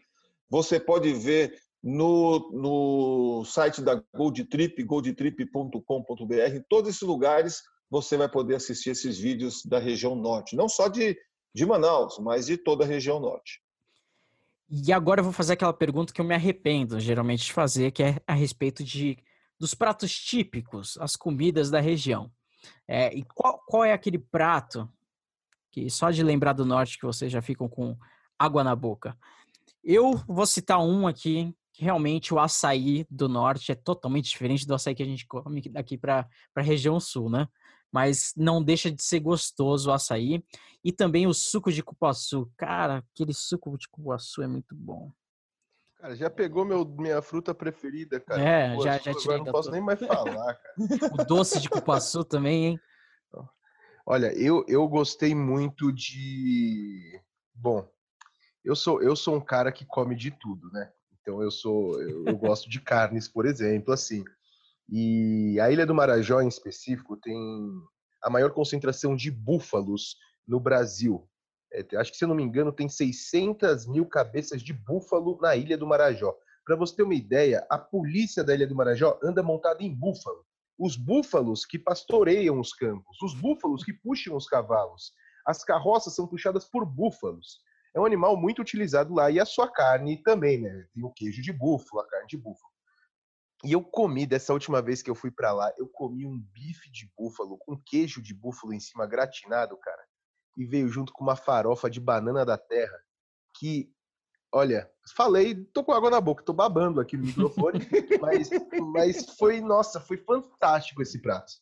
você 0.48 0.78
pode 0.78 1.12
ver 1.12 1.58
no, 1.82 2.52
no 2.52 3.44
site 3.44 3.82
da 3.82 4.00
Gold 4.14 4.44
Trip, 4.44 4.80
goldtrip.com.br, 4.84 6.54
em 6.54 6.62
todos 6.68 6.90
esses 6.90 7.02
lugares 7.02 7.64
você 7.90 8.16
vai 8.16 8.28
poder 8.28 8.54
assistir 8.54 8.90
esses 8.90 9.18
vídeos 9.18 9.62
da 9.64 9.78
região 9.78 10.14
norte, 10.14 10.56
não 10.56 10.68
só 10.68 10.88
de, 10.88 11.16
de 11.54 11.66
Manaus, 11.66 12.18
mas 12.20 12.46
de 12.46 12.56
toda 12.56 12.84
a 12.84 12.86
região 12.86 13.18
norte. 13.18 13.60
E 14.76 14.92
agora 14.92 15.20
eu 15.20 15.24
vou 15.24 15.32
fazer 15.32 15.52
aquela 15.52 15.72
pergunta 15.72 16.12
que 16.12 16.20
eu 16.20 16.24
me 16.24 16.34
arrependo 16.34 16.98
geralmente 16.98 17.44
de 17.44 17.52
fazer, 17.52 17.92
que 17.92 18.02
é 18.02 18.20
a 18.26 18.34
respeito 18.34 18.82
de 18.82 19.16
dos 19.56 19.72
pratos 19.72 20.12
típicos, 20.12 20.98
as 20.98 21.14
comidas 21.14 21.70
da 21.70 21.78
região. 21.78 22.28
É, 22.88 23.14
e 23.14 23.22
qual, 23.22 23.62
qual 23.64 23.84
é 23.84 23.92
aquele 23.92 24.18
prato 24.18 24.90
que 25.70 25.88
só 25.88 26.10
de 26.10 26.24
lembrar 26.24 26.54
do 26.54 26.66
norte 26.66 26.98
que 26.98 27.06
vocês 27.06 27.30
já 27.30 27.40
ficam 27.40 27.68
com 27.68 27.96
água 28.36 28.64
na 28.64 28.74
boca? 28.74 29.16
Eu 29.82 30.20
vou 30.26 30.44
citar 30.44 30.80
um 30.80 31.06
aqui, 31.06 31.54
que 31.72 31.84
realmente 31.84 32.34
o 32.34 32.40
açaí 32.40 33.06
do 33.08 33.28
norte 33.28 33.70
é 33.70 33.76
totalmente 33.76 34.28
diferente 34.28 34.66
do 34.66 34.74
açaí 34.74 34.94
que 34.94 35.04
a 35.04 35.06
gente 35.06 35.24
come 35.24 35.62
daqui 35.70 35.96
para 35.96 36.28
a 36.52 36.60
região 36.60 36.98
sul, 36.98 37.30
né? 37.30 37.46
Mas 37.94 38.32
não 38.36 38.60
deixa 38.60 38.90
de 38.90 39.00
ser 39.04 39.20
gostoso 39.20 39.88
o 39.88 39.92
açaí. 39.92 40.42
E 40.82 40.90
também 40.90 41.28
o 41.28 41.32
suco 41.32 41.70
de 41.70 41.80
cupuaçu. 41.80 42.50
Cara, 42.56 42.96
aquele 42.96 43.32
suco 43.32 43.78
de 43.78 43.88
cupuaçu 43.88 44.42
é 44.42 44.48
muito 44.48 44.74
bom. 44.74 45.12
Cara, 45.98 46.16
já 46.16 46.28
pegou 46.28 46.64
meu, 46.64 46.84
minha 46.84 47.22
fruta 47.22 47.54
preferida, 47.54 48.18
cara. 48.18 48.42
É, 48.42 48.80
já, 48.80 48.98
já 48.98 49.14
tirei. 49.14 49.36
Agora 49.36 49.38
não 49.38 49.44
posso 49.44 49.70
nem 49.70 49.80
mais 49.80 50.00
falar, 50.00 50.54
cara. 50.56 50.74
o 51.14 51.24
doce 51.24 51.60
de 51.60 51.70
cupuaçu 51.70 52.24
também, 52.24 52.64
hein? 52.64 52.80
Olha, 54.04 54.36
eu, 54.36 54.64
eu 54.66 54.88
gostei 54.88 55.32
muito 55.32 55.92
de. 55.92 57.22
Bom, 57.54 57.88
eu 58.64 58.74
sou, 58.74 59.00
eu 59.00 59.14
sou 59.14 59.36
um 59.36 59.40
cara 59.40 59.70
que 59.70 59.86
come 59.86 60.16
de 60.16 60.32
tudo, 60.32 60.68
né? 60.72 60.92
Então 61.22 61.40
eu 61.40 61.50
sou. 61.50 62.02
Eu, 62.02 62.24
eu 62.26 62.36
gosto 62.36 62.68
de 62.68 62.80
carnes, 62.80 63.28
por 63.28 63.46
exemplo, 63.46 63.94
assim. 63.94 64.24
E 64.88 65.58
a 65.60 65.70
Ilha 65.70 65.86
do 65.86 65.94
Marajó, 65.94 66.40
em 66.40 66.48
específico, 66.48 67.16
tem 67.16 67.36
a 68.22 68.30
maior 68.30 68.50
concentração 68.50 69.16
de 69.16 69.30
búfalos 69.30 70.16
no 70.46 70.60
Brasil. 70.60 71.28
É, 71.72 71.84
acho 71.96 72.12
que, 72.12 72.18
se 72.18 72.24
eu 72.24 72.28
não 72.28 72.36
me 72.36 72.42
engano, 72.42 72.72
tem 72.72 72.88
600 72.88 73.86
mil 73.86 74.06
cabeças 74.06 74.62
de 74.62 74.72
búfalo 74.72 75.38
na 75.40 75.56
Ilha 75.56 75.76
do 75.76 75.86
Marajó. 75.86 76.34
Para 76.64 76.76
você 76.76 76.96
ter 76.96 77.02
uma 77.02 77.14
ideia, 77.14 77.66
a 77.68 77.78
polícia 77.78 78.44
da 78.44 78.54
Ilha 78.54 78.66
do 78.66 78.74
Marajó 78.74 79.18
anda 79.22 79.42
montada 79.42 79.82
em 79.82 79.94
búfalo. 79.94 80.44
Os 80.78 80.96
búfalos 80.96 81.64
que 81.64 81.78
pastoreiam 81.78 82.58
os 82.58 82.72
campos, 82.72 83.20
os 83.22 83.34
búfalos 83.34 83.84
que 83.84 83.92
puxam 83.92 84.36
os 84.36 84.46
cavalos. 84.46 85.12
As 85.46 85.62
carroças 85.62 86.14
são 86.14 86.26
puxadas 86.26 86.64
por 86.64 86.86
búfalos. 86.86 87.60
É 87.94 88.00
um 88.00 88.04
animal 88.04 88.36
muito 88.36 88.60
utilizado 88.60 89.14
lá 89.14 89.30
e 89.30 89.38
a 89.38 89.44
sua 89.44 89.70
carne 89.70 90.20
também, 90.22 90.60
né? 90.60 90.86
Tem 90.92 91.04
o 91.04 91.12
queijo 91.12 91.42
de 91.42 91.52
búfalo, 91.52 92.02
a 92.02 92.08
carne 92.08 92.26
de 92.26 92.36
búfalo. 92.36 92.73
E 93.64 93.72
eu 93.72 93.82
comi, 93.82 94.26
dessa 94.26 94.52
última 94.52 94.82
vez 94.82 95.02
que 95.02 95.10
eu 95.10 95.14
fui 95.14 95.30
para 95.30 95.52
lá, 95.52 95.72
eu 95.78 95.88
comi 95.88 96.26
um 96.26 96.38
bife 96.38 96.90
de 96.90 97.10
búfalo 97.16 97.56
com 97.58 97.80
queijo 97.80 98.22
de 98.22 98.34
búfalo 98.34 98.74
em 98.74 98.80
cima 98.80 99.06
gratinado, 99.06 99.76
cara 99.78 100.04
e 100.56 100.64
veio 100.64 100.88
junto 100.88 101.12
com 101.12 101.24
uma 101.24 101.36
farofa 101.36 101.90
de 101.90 102.00
banana 102.00 102.44
da 102.44 102.56
terra 102.56 102.98
que, 103.56 103.90
olha, 104.52 104.90
falei, 105.16 105.54
tô 105.72 105.84
com 105.84 105.92
água 105.92 106.10
na 106.10 106.20
boca, 106.20 106.44
tô 106.44 106.52
babando 106.52 107.00
aqui 107.00 107.16
no 107.16 107.24
microfone, 107.24 107.78
mas, 108.20 108.50
mas 108.92 109.36
foi, 109.36 109.60
nossa, 109.60 110.00
foi 110.00 110.16
fantástico 110.18 111.02
esse 111.02 111.20
prato. 111.20 111.52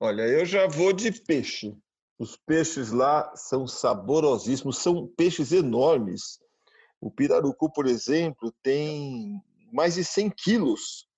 Olha, 0.00 0.22
eu 0.22 0.44
já 0.44 0.66
vou 0.66 0.92
de 0.92 1.12
peixe. 1.12 1.76
Os 2.18 2.36
peixes 2.36 2.90
lá 2.90 3.34
são 3.36 3.66
saborosíssimos, 3.66 4.78
são 4.78 5.06
peixes 5.16 5.52
enormes. 5.52 6.38
O 7.00 7.10
pirarucu, 7.10 7.72
por 7.72 7.86
exemplo, 7.86 8.52
tem 8.62 9.40
mais 9.74 9.96
de 9.96 10.04
100 10.04 10.30
quilos 10.30 11.08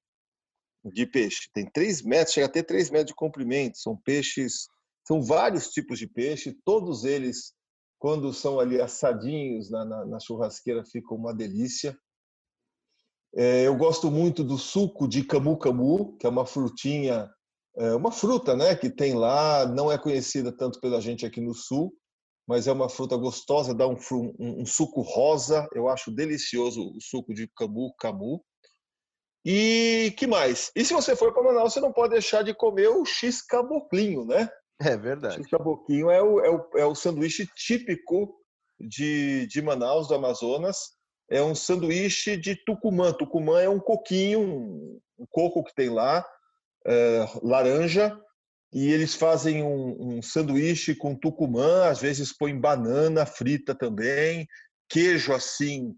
de 0.83 1.07
peixe. 1.07 1.51
Tem 1.53 1.71
3 1.71 2.03
metros, 2.03 2.33
chega 2.33 2.47
a 2.47 2.51
ter 2.51 2.63
3 2.63 2.91
metros 2.91 3.09
de 3.09 3.15
comprimento. 3.15 3.79
São 3.79 3.97
peixes, 3.97 4.67
são 5.07 5.23
vários 5.23 5.69
tipos 5.69 5.99
de 5.99 6.07
peixe, 6.07 6.57
todos 6.65 7.05
eles, 7.05 7.53
quando 7.99 8.33
são 8.33 8.59
ali 8.59 8.81
assadinhos 8.81 9.71
na, 9.71 9.85
na, 9.85 10.07
na 10.07 10.21
churrasqueira, 10.21 10.85
ficam 10.85 11.17
uma 11.17 11.35
delícia. 11.35 11.97
É, 13.35 13.67
eu 13.67 13.77
gosto 13.77 14.11
muito 14.11 14.43
do 14.43 14.57
suco 14.57 15.07
de 15.07 15.23
camu-camu, 15.23 16.17
que 16.17 16.27
é 16.27 16.31
uma 16.31 16.47
frutinha, 16.47 17.31
é 17.77 17.95
uma 17.95 18.11
fruta 18.11 18.57
né, 18.57 18.75
que 18.75 18.89
tem 18.89 19.13
lá, 19.13 19.67
não 19.67 19.93
é 19.93 19.99
conhecida 19.99 20.51
tanto 20.51 20.81
pela 20.81 21.01
gente 21.01 21.27
aqui 21.27 21.43
no 21.43 21.53
sul, 21.53 21.93
mas 22.47 22.67
é 22.67 22.73
uma 22.73 22.89
fruta 22.89 23.17
gostosa, 23.17 23.75
dá 23.75 23.89
um, 23.89 23.97
um, 24.39 24.63
um 24.63 24.67
suco 24.67 25.01
rosa, 25.01 25.69
eu 25.75 25.89
acho 25.89 26.13
delicioso 26.13 26.93
o 26.97 27.01
suco 27.01 27.35
de 27.35 27.49
camu-camu. 27.49 28.43
E 29.49 30.13
que 30.17 30.27
mais? 30.27 30.73
E 30.75 30.85
se 30.85 30.93
você 30.93 31.15
for 31.15 31.33
para 31.33 31.41
Manaus, 31.41 31.73
você 31.73 31.79
não 31.79 31.93
pode 31.93 32.15
deixar 32.15 32.43
de 32.43 32.53
comer 32.53 32.89
o 32.89 33.05
X 33.05 33.41
caboclinho, 33.41 34.25
né? 34.25 34.49
É 34.81 34.97
verdade. 34.97 35.37
O 35.37 35.39
X 35.39 35.49
caboclinho 35.49 36.11
é 36.11 36.21
o, 36.21 36.41
é 36.41 36.51
o, 36.51 36.79
é 36.79 36.85
o 36.85 36.97
sanduíche 36.97 37.49
típico 37.55 38.35
de, 38.81 39.47
de 39.47 39.63
Manaus, 39.63 40.09
do 40.09 40.17
Amazonas. 40.17 40.97
É 41.31 41.41
um 41.41 41.55
sanduíche 41.55 42.37
de 42.37 42.57
tucumã. 42.57 43.13
Tucumã 43.13 43.61
é 43.61 43.69
um 43.69 43.79
coquinho, 43.79 44.41
um, 44.41 45.01
um 45.17 45.27
coco 45.31 45.63
que 45.63 45.75
tem 45.77 45.91
lá, 45.91 46.27
é, 46.85 47.29
laranja, 47.41 48.21
e 48.73 48.91
eles 48.91 49.15
fazem 49.15 49.63
um, 49.63 50.17
um, 50.17 50.23
sanduíche 50.23 50.93
com 50.93 51.15
tucumã, 51.15 51.89
às 51.89 52.01
vezes 52.01 52.37
põem 52.37 52.61
banana 52.61 53.25
frita 53.25 53.77
também, 53.77 54.45
queijo 54.89 55.33
assim 55.33 55.95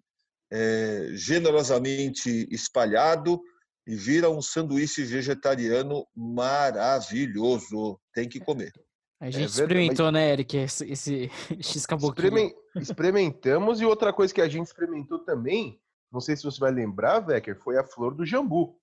é, 0.51 1.09
generosamente 1.13 2.47
espalhado 2.51 3.41
e 3.87 3.95
vira 3.95 4.29
um 4.31 4.43
sanduíche 4.43 5.05
vegetariano 5.05 6.07
maravilhoso. 6.15 7.99
Tem 8.13 8.29
que 8.29 8.39
comer. 8.39 8.73
A 9.21 9.31
gente 9.31 9.43
é 9.43 9.47
experimentou, 9.47 10.13
né, 10.13 10.33
Eric, 10.33 10.57
esse, 10.57 10.91
esse 10.91 11.31
X 11.61 11.77
Experiment, 11.77 12.53
Experimentamos 12.77 13.81
e 13.81 13.85
outra 13.85 14.13
coisa 14.13 14.33
que 14.33 14.41
a 14.41 14.49
gente 14.49 14.67
experimentou 14.67 15.19
também, 15.21 15.81
não 16.13 16.21
sei 16.21 16.37
se 16.37 16.45
você 16.45 16.61
vai 16.61 16.71
lembrar, 16.71 17.21
Vecker, 17.21 17.59
foi 17.59 17.77
a 17.79 17.85
flor 17.85 18.15
do 18.15 18.25
jambu. 18.25 18.79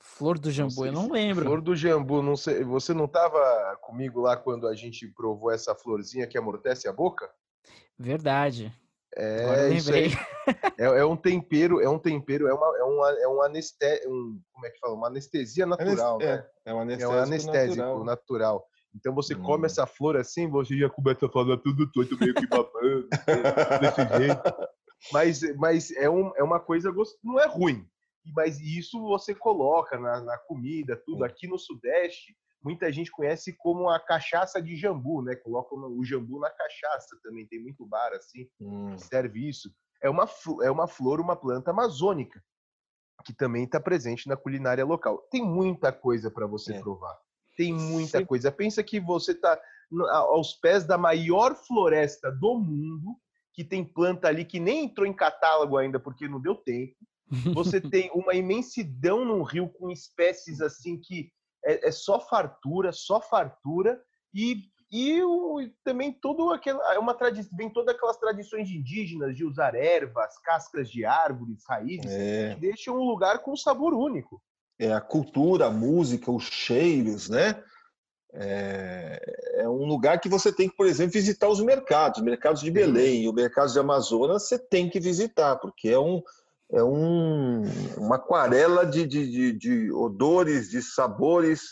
Flor 0.00 0.38
do 0.38 0.50
jambu, 0.50 0.80
não 0.80 0.86
eu 0.86 0.92
não 0.92 1.10
lembro. 1.10 1.44
Flor 1.44 1.60
do 1.60 1.74
jambu, 1.74 2.22
não 2.22 2.36
sei, 2.36 2.62
você 2.62 2.92
não 2.92 3.06
estava 3.06 3.76
comigo 3.80 4.20
lá 4.20 4.36
quando 4.36 4.68
a 4.68 4.74
gente 4.74 5.08
provou 5.08 5.50
essa 5.50 5.74
florzinha 5.74 6.26
que 6.26 6.38
amortece 6.38 6.86
a 6.86 6.92
boca? 6.92 7.28
Verdade. 7.98 8.72
É, 9.18 9.68
isso 9.70 9.92
aí. 9.92 10.12
É, 10.78 10.84
é, 10.84 11.04
um 11.04 11.16
tempero, 11.16 11.80
é 11.80 11.88
um 11.88 11.98
tempero, 11.98 12.46
é 12.46 12.54
uma, 12.54 12.78
é 12.78 12.82
uma, 12.84 13.10
é 13.20 13.28
um 13.28 13.42
anestésia, 13.42 14.08
um, 14.08 14.40
como 14.52 14.66
é 14.66 14.70
que 14.70 14.78
fala? 14.78 14.94
Uma 14.94 15.08
anestesia 15.08 15.66
natural, 15.66 16.22
é, 16.22 16.36
né? 16.36 16.46
É 16.64 16.72
um 16.74 16.80
anestésico, 16.80 17.12
é 17.12 17.16
um 17.16 17.22
anestésico 17.22 17.76
natural. 17.76 18.04
natural. 18.04 18.66
Então 18.94 19.14
você 19.14 19.34
hum. 19.34 19.42
come 19.42 19.66
essa 19.66 19.86
flor 19.86 20.16
assim, 20.16 20.48
você 20.48 20.78
já 20.78 20.88
começa 20.88 21.26
a 21.26 21.30
falar 21.30 21.58
tudo 21.58 21.90
todo 21.90 22.18
meio 22.18 22.34
que 22.34 22.46
babando, 22.46 23.08
desse 23.80 24.18
jeito. 24.18 24.68
Mas, 25.12 25.40
mas 25.56 25.90
é, 25.92 26.08
um, 26.08 26.32
é 26.36 26.42
uma 26.42 26.60
coisa, 26.60 26.92
não 27.22 27.38
é 27.38 27.46
ruim. 27.46 27.86
Mas 28.34 28.60
isso 28.60 29.00
você 29.00 29.34
coloca 29.34 29.98
na, 29.98 30.20
na 30.20 30.38
comida, 30.38 31.00
tudo. 31.04 31.24
Aqui 31.24 31.46
no 31.46 31.58
Sudeste, 31.58 32.36
muita 32.62 32.92
gente 32.92 33.10
conhece 33.10 33.52
como 33.56 33.88
a 33.88 34.00
cachaça 34.00 34.60
de 34.60 34.76
jambu, 34.76 35.22
né? 35.22 35.34
Colocam 35.36 35.78
o 35.78 36.04
jambu 36.04 36.38
na 36.40 36.50
cachaça 36.50 37.16
também. 37.22 37.46
Tem 37.46 37.60
muito 37.60 37.86
bar 37.86 38.12
assim 38.12 38.48
hum. 38.60 38.94
que 38.94 39.02
serve 39.02 39.48
isso. 39.48 39.72
É 40.02 40.08
uma, 40.08 40.28
é 40.62 40.70
uma 40.70 40.86
flor, 40.86 41.20
uma 41.20 41.36
planta 41.36 41.70
amazônica 41.70 42.42
que 43.24 43.32
também 43.32 43.64
está 43.64 43.80
presente 43.80 44.28
na 44.28 44.36
culinária 44.36 44.84
local. 44.84 45.18
Tem 45.30 45.44
muita 45.44 45.92
coisa 45.92 46.30
para 46.30 46.46
você 46.46 46.74
é. 46.74 46.80
provar. 46.80 47.18
Tem 47.56 47.72
muita 47.72 48.18
Sim. 48.18 48.24
coisa. 48.24 48.52
Pensa 48.52 48.82
que 48.82 49.00
você 49.00 49.32
está 49.32 49.60
aos 50.10 50.54
pés 50.54 50.84
da 50.84 50.98
maior 50.98 51.54
floresta 51.54 52.30
do 52.30 52.58
mundo, 52.58 53.16
que 53.52 53.64
tem 53.64 53.84
planta 53.84 54.28
ali 54.28 54.44
que 54.44 54.60
nem 54.60 54.84
entrou 54.84 55.06
em 55.06 55.12
catálogo 55.12 55.76
ainda 55.76 55.98
porque 55.98 56.28
não 56.28 56.40
deu 56.40 56.54
tempo. 56.54 56.94
Você 57.54 57.80
tem 57.80 58.10
uma 58.14 58.34
imensidão 58.34 59.24
no 59.24 59.42
rio 59.42 59.68
com 59.68 59.90
espécies 59.90 60.60
assim 60.60 61.00
que 61.00 61.30
é, 61.68 61.88
é 61.88 61.92
só 61.92 62.18
fartura, 62.18 62.92
só 62.92 63.20
fartura 63.20 64.00
e 64.34 64.62
e 64.90 65.22
o, 65.22 65.58
também 65.84 66.10
todo 66.10 66.50
aquele, 66.50 66.78
é 66.78 66.98
uma 66.98 67.12
tradição, 67.12 67.54
vem 67.54 67.68
todas 67.68 67.94
aquelas 67.94 68.16
tradições 68.16 68.70
indígenas 68.70 69.36
de 69.36 69.44
usar 69.44 69.74
ervas, 69.74 70.38
cascas 70.38 70.90
de 70.90 71.04
árvores, 71.04 71.62
raízes, 71.68 72.10
é. 72.10 72.54
que 72.54 72.60
deixam 72.60 72.96
um 72.96 73.04
lugar 73.04 73.40
com 73.40 73.52
um 73.52 73.56
sabor 73.56 73.92
único. 73.92 74.40
É 74.78 74.90
a 74.90 75.00
cultura, 75.00 75.66
a 75.66 75.70
música, 75.70 76.32
os 76.32 76.44
cheiros, 76.44 77.28
né? 77.28 77.62
É, 78.32 79.20
é, 79.56 79.68
um 79.68 79.84
lugar 79.84 80.20
que 80.20 80.28
você 80.28 80.50
tem 80.50 80.70
que, 80.70 80.76
por 80.76 80.86
exemplo, 80.86 81.12
visitar 81.12 81.48
os 81.48 81.60
mercados, 81.60 82.22
mercados 82.22 82.62
de 82.62 82.70
Belém 82.70 83.24
e 83.24 83.28
o 83.28 83.32
mercado 83.32 83.70
de 83.70 83.78
Amazonas, 83.78 84.48
você 84.48 84.58
tem 84.58 84.88
que 84.88 85.00
visitar, 85.00 85.56
porque 85.56 85.88
é 85.88 85.98
um, 85.98 86.22
é 86.72 86.82
um, 86.82 87.62
uma 87.96 88.16
aquarela 88.16 88.84
de, 88.84 89.06
de, 89.06 89.30
de, 89.30 89.52
de, 89.52 89.92
odores, 89.92 90.68
de 90.68 90.82
sabores 90.82 91.62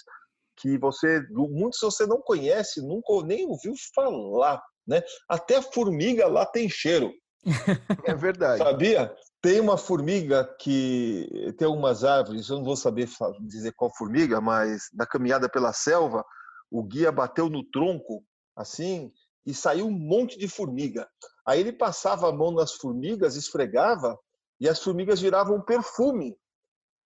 que 0.57 0.79
você, 0.79 1.23
muitos 1.31 1.81
você 1.81 2.07
não 2.07 2.21
conhece, 2.21 2.81
nunca 2.81 3.13
nem 3.27 3.47
ouviu 3.47 3.75
falar, 3.95 4.63
né? 4.87 5.03
Até 5.29 5.57
a 5.57 5.63
formiga 5.63 6.27
lá 6.27 6.47
tem 6.47 6.69
cheiro. 6.69 7.13
É 8.05 8.15
verdade. 8.15 8.59
Sabia? 8.59 9.15
Tem 9.43 9.61
uma 9.61 9.77
formiga 9.77 10.45
que 10.61 11.53
tem 11.59 11.67
algumas 11.67 12.03
árvores, 12.03 12.49
eu 12.49 12.57
não 12.57 12.65
vou 12.65 12.77
saber 12.77 13.09
dizer 13.41 13.73
qual 13.77 13.95
formiga, 13.95 14.41
mas 14.41 14.89
na 14.95 15.07
caminhada 15.07 15.49
pela 15.49 15.73
selva, 15.73 16.25
o 16.71 16.83
guia 16.83 17.13
bateu 17.13 17.49
no 17.49 17.63
tronco 17.65 18.25
assim 18.57 19.13
e 19.45 19.55
saiu 19.55 19.87
um 19.87 19.91
monte 19.91 20.39
de 20.39 20.49
formiga. 20.49 21.07
Aí 21.47 21.61
ele 21.61 21.73
passava 21.73 22.29
a 22.29 22.33
mão 22.33 22.51
nas 22.51 22.73
formigas, 22.73 23.37
esfregava 23.37 24.19
e 24.61 24.69
as 24.69 24.83
formigas 24.83 25.21
viravam 25.21 25.61
perfume. 25.61 26.37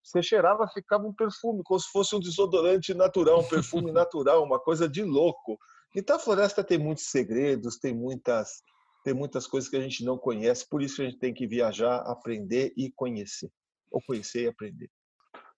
Você 0.04 0.24
cheirava, 0.24 0.68
ficava 0.68 1.06
um 1.06 1.14
perfume, 1.14 1.62
como 1.64 1.80
se 1.80 1.90
fosse 1.92 2.16
um 2.16 2.20
desodorante 2.20 2.94
natural, 2.94 3.42
um 3.42 3.48
perfume 3.48 3.92
natural, 3.94 4.44
uma 4.44 4.60
coisa 4.60 4.88
de 4.88 5.04
louco. 5.04 5.58
Então 5.96 6.16
a 6.16 6.20
floresta 6.20 6.64
tem 6.64 6.78
muitos 6.78 7.06
segredos, 7.06 7.78
tem 7.78 7.94
muitas, 7.94 8.62
tem 9.04 9.14
muitas 9.14 9.46
coisas 9.46 9.70
que 9.70 9.76
a 9.76 9.82
gente 9.82 10.04
não 10.04 10.18
conhece, 10.18 10.68
por 10.68 10.82
isso 10.82 11.02
a 11.02 11.06
gente 11.06 11.20
tem 11.20 11.34
que 11.34 11.48
viajar, 11.48 11.98
aprender 12.02 12.74
e 12.78 12.92
conhecer. 12.92 13.52
Ou 13.92 14.02
conhecer 14.06 14.44
e 14.44 14.48
aprender. 14.48 14.90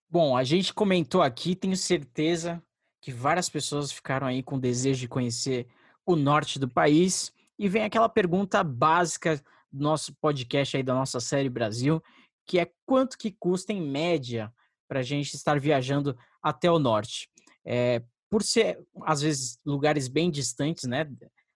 Bom, 0.10 0.36
a 0.36 0.44
gente 0.44 0.74
comentou 0.74 1.22
aqui, 1.22 1.56
tenho 1.56 1.76
certeza 1.78 2.62
que 3.02 3.12
várias 3.12 3.50
pessoas 3.50 3.92
ficaram 3.92 4.28
aí 4.28 4.44
com 4.44 4.60
desejo 4.60 5.00
de 5.00 5.08
conhecer 5.08 5.68
o 6.06 6.16
norte 6.16 6.60
do 6.60 6.68
país. 6.68 7.34
E 7.58 7.68
vem 7.68 7.84
aquela 7.84 8.10
pergunta 8.10 8.64
básica 8.64 9.42
nosso 9.72 10.14
podcast 10.22 10.78
aí 10.78 10.84
da 10.84 10.94
nossa 10.94 11.20
série 11.20 11.50
Brasil, 11.50 12.02
que 12.46 12.60
é 12.60 12.72
quanto 12.86 13.18
que 13.18 13.32
custa 13.32 13.72
em 13.72 13.82
média 13.82 14.54
para 14.88 15.00
a 15.00 15.04
gente 15.04 15.36
estar 15.36 15.60
viajando 15.60 16.18
até 16.44 16.70
o 16.70 16.80
norte. 16.80 17.30
É, 17.66 18.04
por 18.30 18.44
ser, 18.44 18.80
às 19.04 19.22
vezes, 19.22 19.60
lugares 19.66 20.08
bem 20.08 20.30
distantes, 20.32 20.86
né? 20.86 21.10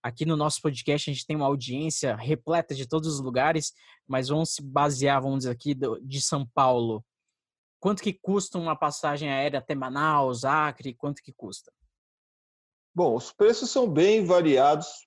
Aqui 0.04 0.26
no 0.26 0.38
nosso 0.38 0.62
podcast 0.62 1.10
a 1.10 1.14
gente 1.14 1.26
tem 1.26 1.36
uma 1.36 1.48
audiência 1.48 2.16
repleta 2.16 2.76
de 2.76 2.88
todos 2.88 3.08
os 3.08 3.20
lugares, 3.20 3.74
mas 4.08 4.28
vamos 4.28 4.52
se 4.52 4.62
basear, 4.62 5.22
vamos 5.22 5.40
dizer 5.40 5.52
aqui, 5.52 5.74
de 5.74 6.22
São 6.22 6.46
Paulo. 6.54 7.04
Quanto 7.80 8.04
que 8.04 8.14
custa 8.14 8.58
uma 8.58 8.76
passagem 8.76 9.30
aérea 9.30 9.60
até 9.60 9.74
Manaus, 9.74 10.46
Acre? 10.46 10.94
Quanto 10.94 11.22
que 11.22 11.34
custa? 11.34 11.72
Bom, 12.94 13.16
os 13.16 13.32
preços 13.32 13.70
são 13.70 13.90
bem 13.90 14.24
variados 14.24 15.05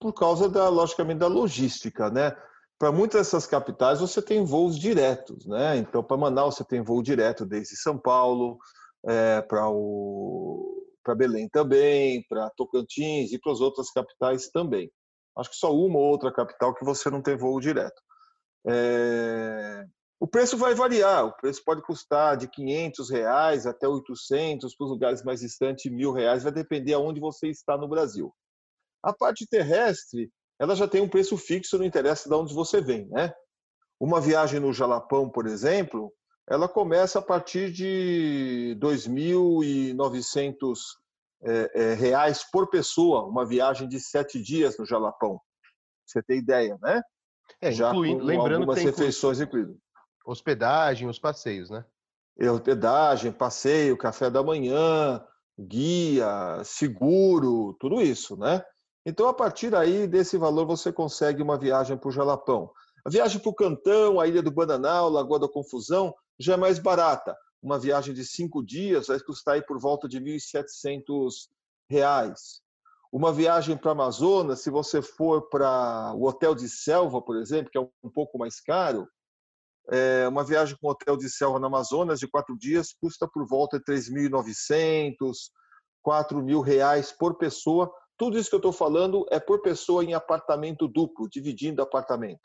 por 0.00 0.12
causa 0.12 0.48
da, 0.48 0.68
logicamente, 0.68 1.18
da 1.18 1.26
logística, 1.26 2.10
né? 2.10 2.36
Para 2.78 2.92
muitas 2.92 3.20
dessas 3.20 3.46
capitais 3.46 4.00
você 4.00 4.22
tem 4.22 4.44
voos 4.44 4.78
diretos, 4.78 5.46
né? 5.46 5.76
Então, 5.76 6.02
para 6.02 6.16
Manaus 6.16 6.54
você 6.54 6.64
tem 6.64 6.80
voo 6.80 7.02
direto 7.02 7.44
desde 7.44 7.76
São 7.76 7.98
Paulo, 7.98 8.58
é, 9.06 9.42
para 9.42 9.68
o 9.68 10.74
para 11.02 11.14
Belém 11.14 11.48
também, 11.48 12.22
para 12.28 12.50
Tocantins 12.50 13.32
e 13.32 13.38
para 13.38 13.52
as 13.52 13.60
outras 13.60 13.90
capitais 13.90 14.50
também. 14.50 14.90
Acho 15.38 15.50
que 15.50 15.56
só 15.56 15.74
uma 15.74 15.98
ou 15.98 16.04
outra 16.04 16.30
capital 16.30 16.74
que 16.74 16.84
você 16.84 17.08
não 17.08 17.22
tem 17.22 17.34
voo 17.34 17.58
direto. 17.58 18.00
É... 18.66 19.84
O 20.20 20.26
preço 20.26 20.58
vai 20.58 20.74
variar, 20.74 21.24
o 21.24 21.36
preço 21.36 21.62
pode 21.64 21.80
custar 21.82 22.36
de 22.36 22.48
500 22.48 23.08
reais 23.08 23.66
até 23.66 23.88
800, 23.88 24.76
para 24.76 24.84
os 24.84 24.90
lugares 24.90 25.22
mais 25.22 25.40
distantes, 25.40 25.90
mil 25.90 26.12
reais, 26.12 26.42
vai 26.42 26.52
depender 26.52 26.92
aonde 26.92 27.20
você 27.20 27.48
está 27.48 27.78
no 27.78 27.88
Brasil. 27.88 28.34
A 29.02 29.12
parte 29.12 29.46
terrestre, 29.46 30.30
ela 30.58 30.74
já 30.74 30.88
tem 30.88 31.00
um 31.00 31.08
preço 31.08 31.36
fixo, 31.36 31.78
não 31.78 31.84
interessa 31.84 32.28
de 32.28 32.34
onde 32.34 32.52
você 32.54 32.80
vem, 32.80 33.06
né? 33.08 33.32
Uma 34.00 34.20
viagem 34.20 34.60
no 34.60 34.72
Jalapão, 34.72 35.28
por 35.28 35.46
exemplo, 35.46 36.12
ela 36.48 36.68
começa 36.68 37.18
a 37.18 37.22
partir 37.22 37.70
de 37.72 38.76
2.900 38.80 40.78
é, 41.42 41.70
é, 41.74 41.94
reais 41.94 42.42
por 42.50 42.68
pessoa, 42.68 43.24
uma 43.24 43.46
viagem 43.46 43.88
de 43.88 44.00
sete 44.00 44.42
dias 44.42 44.78
no 44.78 44.86
Jalapão. 44.86 45.40
Você 46.06 46.22
tem 46.22 46.38
ideia, 46.38 46.78
né? 46.80 47.02
É, 47.60 47.70
Já 47.70 47.90
incluindo, 47.90 48.24
lembrando 48.24 48.54
algumas 48.62 48.78
que 48.78 48.84
tem 48.84 48.90
refeições 48.90 49.40
incluídas. 49.40 49.76
Hospedagem, 50.24 51.08
os 51.08 51.18
passeios, 51.18 51.70
né? 51.70 51.84
Hospedagem, 52.40 53.32
passeio, 53.32 53.96
café 53.96 54.30
da 54.30 54.42
manhã, 54.42 55.24
guia, 55.58 56.62
seguro, 56.64 57.76
tudo 57.80 58.00
isso, 58.00 58.36
né? 58.36 58.64
Então, 59.08 59.26
a 59.26 59.32
partir 59.32 59.74
aí 59.74 60.06
desse 60.06 60.36
valor, 60.36 60.66
você 60.66 60.92
consegue 60.92 61.42
uma 61.42 61.56
viagem 61.56 61.96
para 61.96 62.10
o 62.10 62.12
Jalapão. 62.12 62.70
A 63.06 63.08
viagem 63.08 63.40
para 63.40 63.48
o 63.48 63.54
Cantão, 63.54 64.20
a 64.20 64.26
Ilha 64.26 64.42
do 64.42 64.50
Bananal, 64.50 65.08
Lagoa 65.08 65.38
da 65.38 65.48
Confusão, 65.48 66.14
já 66.38 66.52
é 66.52 66.56
mais 66.58 66.78
barata. 66.78 67.34
Uma 67.62 67.78
viagem 67.78 68.12
de 68.12 68.22
cinco 68.22 68.62
dias 68.62 69.06
vai 69.06 69.18
custar 69.18 69.54
aí 69.54 69.62
por 69.62 69.80
volta 69.80 70.06
de 70.06 70.18
R$ 70.18 70.36
1.700. 70.36 71.48
Uma 73.10 73.32
viagem 73.32 73.78
para 73.78 73.92
Amazonas, 73.92 74.60
se 74.60 74.68
você 74.68 75.00
for 75.00 75.48
para 75.48 76.12
o 76.14 76.26
Hotel 76.26 76.54
de 76.54 76.68
Selva, 76.68 77.22
por 77.22 77.38
exemplo, 77.38 77.70
que 77.72 77.78
é 77.78 77.80
um 77.80 78.10
pouco 78.12 78.36
mais 78.36 78.60
caro, 78.60 79.08
é 79.90 80.28
uma 80.28 80.44
viagem 80.44 80.76
com 80.78 80.90
hotel 80.90 81.16
de 81.16 81.30
selva 81.30 81.58
na 81.58 81.66
Amazonas 81.66 82.20
de 82.20 82.28
quatro 82.28 82.58
dias 82.58 82.92
custa 83.00 83.26
por 83.26 83.48
volta 83.48 83.78
de 83.78 83.86
3.900, 83.86 85.16
4 86.02 86.42
mil 86.42 86.60
reais 86.60 87.10
por 87.10 87.38
pessoa. 87.38 87.90
Tudo 88.18 88.36
isso 88.36 88.50
que 88.50 88.56
eu 88.56 88.58
estou 88.58 88.72
falando 88.72 89.24
é 89.30 89.38
por 89.38 89.62
pessoa 89.62 90.04
em 90.04 90.12
apartamento 90.12 90.88
duplo, 90.88 91.28
dividindo 91.28 91.80
apartamento. 91.80 92.40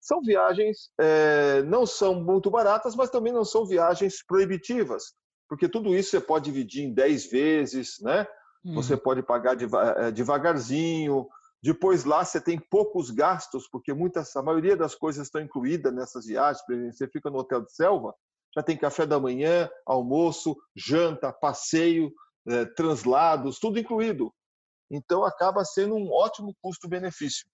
São 0.00 0.20
viagens, 0.20 0.90
é, 0.98 1.62
não 1.62 1.86
são 1.86 2.14
muito 2.14 2.50
baratas, 2.50 2.96
mas 2.96 3.08
também 3.08 3.32
não 3.32 3.44
são 3.44 3.64
viagens 3.64 4.24
proibitivas, 4.26 5.14
porque 5.48 5.68
tudo 5.68 5.94
isso 5.94 6.10
você 6.10 6.20
pode 6.20 6.46
dividir 6.46 6.84
em 6.84 6.92
10 6.92 7.30
vezes, 7.30 8.00
né? 8.00 8.26
Uhum. 8.64 8.74
Você 8.74 8.96
pode 8.96 9.22
pagar 9.22 9.56
é, 9.98 10.10
devagarzinho. 10.10 11.28
Depois 11.62 12.04
lá 12.04 12.24
você 12.24 12.40
tem 12.40 12.58
poucos 12.58 13.10
gastos, 13.10 13.68
porque 13.68 13.92
muitas, 13.92 14.34
a 14.34 14.42
maioria 14.42 14.76
das 14.76 14.94
coisas 14.94 15.26
estão 15.26 15.40
incluídas 15.40 15.94
nessas 15.94 16.26
viagens. 16.26 16.64
Você 16.92 17.06
fica 17.06 17.30
no 17.30 17.38
hotel 17.38 17.62
de 17.62 17.72
selva, 17.72 18.14
já 18.54 18.62
tem 18.62 18.76
café 18.76 19.06
da 19.06 19.20
manhã, 19.20 19.68
almoço, 19.86 20.56
janta, 20.74 21.32
passeio, 21.32 22.12
é, 22.48 22.64
translados, 22.64 23.58
tudo 23.58 23.78
incluído. 23.78 24.32
Então 24.90 25.24
acaba 25.24 25.64
sendo 25.64 25.94
um 25.94 26.10
ótimo 26.12 26.54
custo-benefício. 26.62 27.46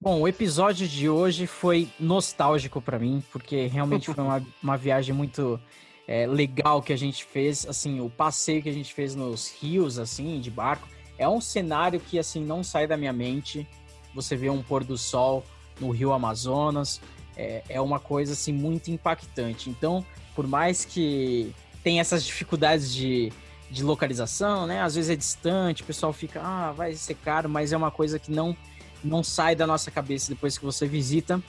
Bom, 0.00 0.20
o 0.20 0.28
episódio 0.28 0.86
de 0.86 1.08
hoje 1.08 1.46
foi 1.46 1.90
nostálgico 1.98 2.82
para 2.82 2.98
mim, 2.98 3.24
porque 3.32 3.66
realmente 3.66 4.12
foi 4.12 4.22
uma, 4.22 4.46
uma 4.62 4.76
viagem 4.76 5.14
muito 5.14 5.58
é, 6.06 6.26
legal 6.26 6.82
que 6.82 6.92
a 6.92 6.96
gente 6.96 7.24
fez. 7.24 7.66
Assim, 7.66 8.00
o 8.00 8.10
passeio 8.10 8.62
que 8.62 8.68
a 8.68 8.72
gente 8.72 8.92
fez 8.92 9.14
nos 9.14 9.50
rios, 9.50 9.98
assim, 9.98 10.38
de 10.38 10.50
barco, 10.50 10.86
é 11.18 11.26
um 11.26 11.40
cenário 11.40 11.98
que, 11.98 12.18
assim, 12.18 12.44
não 12.44 12.62
sai 12.62 12.86
da 12.86 12.96
minha 12.96 13.12
mente. 13.12 13.66
Você 14.14 14.36
vê 14.36 14.50
um 14.50 14.62
pôr 14.62 14.84
do 14.84 14.98
sol 14.98 15.42
no 15.80 15.90
rio 15.90 16.12
Amazonas, 16.12 17.00
é, 17.36 17.62
é 17.68 17.80
uma 17.80 17.98
coisa, 17.98 18.34
assim, 18.34 18.52
muito 18.52 18.90
impactante. 18.90 19.70
Então, 19.70 20.04
por 20.34 20.46
mais 20.46 20.84
que 20.84 21.54
tenha 21.82 22.00
essas 22.00 22.22
dificuldades 22.22 22.94
de, 22.94 23.32
de 23.70 23.82
localização, 23.82 24.66
né? 24.66 24.82
Às 24.82 24.94
vezes 24.94 25.10
é 25.10 25.16
distante, 25.16 25.82
o 25.82 25.86
pessoal 25.86 26.12
fica, 26.12 26.40
ah, 26.42 26.72
vai 26.72 26.94
ser 26.94 27.14
caro, 27.14 27.48
mas 27.48 27.72
é 27.72 27.76
uma 27.76 27.90
coisa 27.90 28.18
que 28.18 28.30
não 28.30 28.56
não 29.04 29.22
sai 29.22 29.54
da 29.54 29.66
nossa 29.66 29.90
cabeça 29.90 30.30
depois 30.30 30.58
que 30.58 30.64
você 30.64 30.86
visita. 30.86 31.40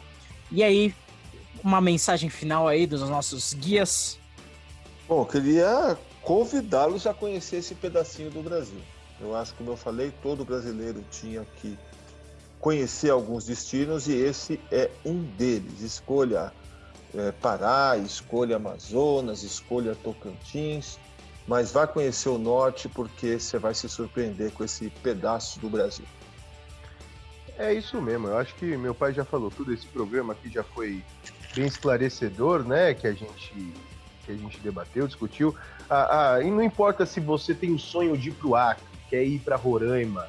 E 0.52 0.64
aí, 0.64 0.94
uma 1.64 1.82
mensagem 1.82 2.30
final 2.30 2.68
aí 2.68 2.86
dos 2.86 3.02
nossos 3.02 3.54
guias. 3.54 4.20
Bom, 5.08 5.26
queria 5.26 5.98
convidá-los 6.22 7.08
a 7.08 7.14
conhecer 7.14 7.58
esse 7.58 7.74
pedacinho 7.74 8.30
do 8.30 8.42
Brasil. 8.42 8.80
Eu 9.20 9.36
acho 9.36 9.52
que, 9.52 9.58
como 9.60 9.72
eu 9.72 9.78
falei, 9.78 10.14
todo 10.22 10.46
brasileiro 10.46 11.04
tinha 11.10 11.46
que 11.60 11.78
conhecer 12.60 13.10
alguns 13.10 13.46
destinos 13.46 14.08
e 14.08 14.14
esse 14.14 14.60
é 14.72 14.92
um 15.06 15.24
deles. 15.24 15.82
Escolha 15.82 16.54
é, 17.16 17.32
Pará, 17.32 17.98
escolha 17.98 18.58
Amazonas, 18.58 19.44
escolha 19.44 19.96
Tocantins, 19.96 21.00
mas 21.48 21.72
vá 21.72 21.88
conhecer 21.88 22.30
o 22.30 22.38
norte 22.38 22.90
porque 22.90 23.40
você 23.40 23.58
vai 23.58 23.74
se 23.74 23.88
surpreender 23.88 24.52
com 24.52 24.64
esse 24.64 24.90
pedaço 25.02 25.60
do 25.60 25.70
Brasil. 25.70 26.06
É 27.58 27.74
isso 27.74 28.00
mesmo, 28.02 28.28
eu 28.28 28.38
acho 28.38 28.54
que 28.56 28.66
meu 28.78 28.94
pai 28.94 29.14
já 29.14 29.26
falou 29.26 29.50
tudo, 29.50 29.74
esse 29.74 29.88
programa 29.88 30.34
aqui 30.34 30.50
já 30.50 30.64
foi 30.64 31.02
bem 31.56 31.66
esclarecedor, 31.66 32.64
né? 32.64 32.94
Que 32.94 33.08
a 33.08 33.14
gente, 33.14 33.74
que 34.26 34.32
a 34.32 34.36
gente 34.36 34.60
debateu, 34.60 35.08
discutiu. 35.08 35.56
Ah, 35.90 36.34
ah, 36.36 36.42
e 36.42 36.52
não 36.52 36.62
importa 36.62 37.06
se 37.06 37.20
você 37.20 37.56
tem 37.56 37.74
o 37.74 37.80
sonho 37.80 38.16
de 38.16 38.30
ir 38.30 38.34
para 38.34 38.48
o 38.48 38.56
Acre, 38.56 38.86
quer 39.10 39.24
ir 39.24 39.40
para 39.40 39.56
Roraima, 39.56 40.28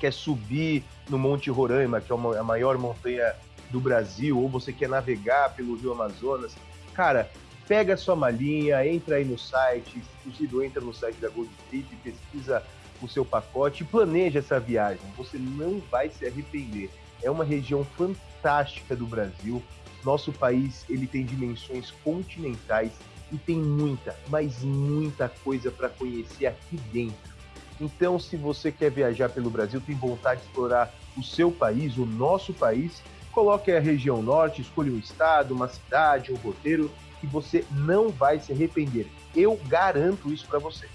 quer 0.00 0.12
subir 0.12 0.82
no 1.10 1.18
Monte 1.18 1.50
Roraima, 1.50 2.00
que 2.00 2.10
é 2.10 2.16
a 2.16 2.42
maior 2.42 2.78
montanha 2.78 3.34
do 3.70 3.80
Brasil, 3.80 4.38
ou 4.38 4.48
você 4.48 4.72
quer 4.72 4.88
navegar 4.88 5.54
pelo 5.54 5.76
Rio 5.76 5.92
Amazonas, 5.92 6.56
cara, 6.94 7.30
pega 7.68 7.94
a 7.94 7.96
sua 7.96 8.16
malinha, 8.16 8.86
entra 8.86 9.16
aí 9.16 9.24
no 9.24 9.38
site, 9.38 10.00
se 10.00 10.30
possível, 10.30 10.62
entra 10.62 10.80
no 10.80 10.94
site 10.94 11.16
da 11.16 11.28
Gold 11.28 11.50
Trip, 11.68 11.94
pesquisa 11.96 12.62
o 13.02 13.08
seu 13.08 13.24
pacote 13.24 13.82
e 13.82 13.86
planeje 13.86 14.38
essa 14.38 14.58
viagem. 14.58 15.04
Você 15.16 15.36
não 15.36 15.80
vai 15.90 16.08
se 16.08 16.26
arrepender. 16.26 16.90
É 17.22 17.30
uma 17.30 17.44
região 17.44 17.84
fantástica 17.84 18.96
do 18.96 19.06
Brasil. 19.06 19.62
Nosso 20.04 20.32
país 20.32 20.84
ele 20.88 21.06
tem 21.06 21.24
dimensões 21.24 21.90
continentais 22.02 22.92
e 23.32 23.36
tem 23.36 23.56
muita, 23.56 24.16
mas 24.28 24.62
muita 24.62 25.28
coisa 25.28 25.70
para 25.70 25.88
conhecer 25.88 26.46
aqui 26.46 26.76
dentro. 26.92 27.36
Então, 27.80 28.18
se 28.18 28.36
você 28.36 28.72
quer 28.72 28.90
viajar 28.90 29.28
pelo 29.28 29.50
Brasil, 29.50 29.80
tem 29.80 29.94
vontade 29.94 30.40
de 30.40 30.46
explorar 30.46 30.94
o 31.16 31.22
seu 31.22 31.50
país, 31.50 31.98
o 31.98 32.06
nosso 32.06 32.54
país, 32.54 33.02
coloque 33.32 33.70
a 33.70 33.80
região 33.80 34.22
norte, 34.22 34.62
escolha 34.62 34.90
um 34.90 34.98
estado, 34.98 35.52
uma 35.52 35.68
cidade, 35.68 36.32
um 36.32 36.36
roteiro, 36.36 36.90
que 37.20 37.26
você 37.26 37.64
não 37.70 38.08
vai 38.08 38.40
se 38.40 38.52
arrepender. 38.52 39.06
Eu 39.34 39.58
garanto 39.66 40.32
isso 40.32 40.46
para 40.46 40.58
vocês. 40.58 40.90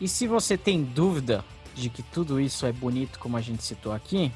E 0.00 0.08
se 0.08 0.26
você 0.26 0.56
tem 0.56 0.82
dúvida 0.82 1.44
de 1.74 1.88
que 1.88 2.02
tudo 2.02 2.40
isso 2.40 2.66
é 2.66 2.72
bonito 2.72 3.18
como 3.18 3.36
a 3.36 3.40
gente 3.40 3.62
citou 3.62 3.92
aqui, 3.92 4.32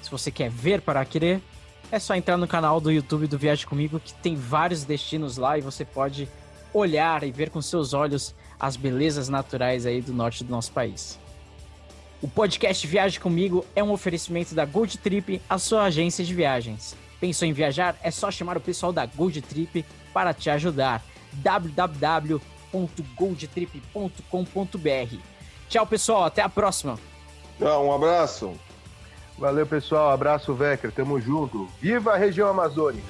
se 0.00 0.10
você 0.10 0.30
quer 0.30 0.50
ver 0.50 0.80
para 0.80 1.04
querer, 1.04 1.42
é 1.90 1.98
só 1.98 2.14
entrar 2.14 2.36
no 2.36 2.46
canal 2.46 2.80
do 2.80 2.90
YouTube 2.90 3.26
do 3.26 3.38
Viagem 3.38 3.66
Comigo 3.66 3.98
que 3.98 4.14
tem 4.14 4.36
vários 4.36 4.84
destinos 4.84 5.36
lá 5.36 5.58
e 5.58 5.60
você 5.60 5.84
pode 5.84 6.28
olhar 6.72 7.24
e 7.24 7.32
ver 7.32 7.50
com 7.50 7.60
seus 7.62 7.94
olhos 7.94 8.34
as 8.60 8.76
belezas 8.76 9.28
naturais 9.28 9.86
aí 9.86 10.00
do 10.00 10.12
norte 10.12 10.44
do 10.44 10.50
nosso 10.50 10.72
país. 10.72 11.18
O 12.20 12.28
podcast 12.28 12.86
Viagem 12.86 13.20
Comigo 13.20 13.64
é 13.76 13.82
um 13.82 13.92
oferecimento 13.92 14.54
da 14.54 14.64
Gold 14.64 14.98
Trip, 14.98 15.40
a 15.48 15.56
sua 15.56 15.84
agência 15.84 16.24
de 16.24 16.34
viagens. 16.34 16.96
Pensou 17.20 17.46
em 17.46 17.52
viajar? 17.52 17.96
É 18.02 18.10
só 18.10 18.30
chamar 18.30 18.56
o 18.56 18.60
pessoal 18.60 18.92
da 18.92 19.06
Gold 19.06 19.40
Trip 19.42 19.84
para 20.18 20.34
te 20.34 20.50
ajudar. 20.50 21.00
www 21.32 22.40
www.goldtrip.com.br. 22.72 25.16
Tchau, 25.68 25.86
pessoal. 25.86 26.24
Até 26.24 26.42
a 26.42 26.48
próxima. 26.48 26.98
Tchau, 27.58 27.86
um 27.86 27.92
abraço. 27.92 28.54
Valeu, 29.38 29.66
pessoal. 29.66 30.10
Abraço, 30.10 30.54
Vecker. 30.54 30.90
Tamo 30.92 31.20
junto. 31.20 31.68
Viva 31.80 32.14
a 32.14 32.16
região 32.16 32.48
amazônica. 32.48 33.06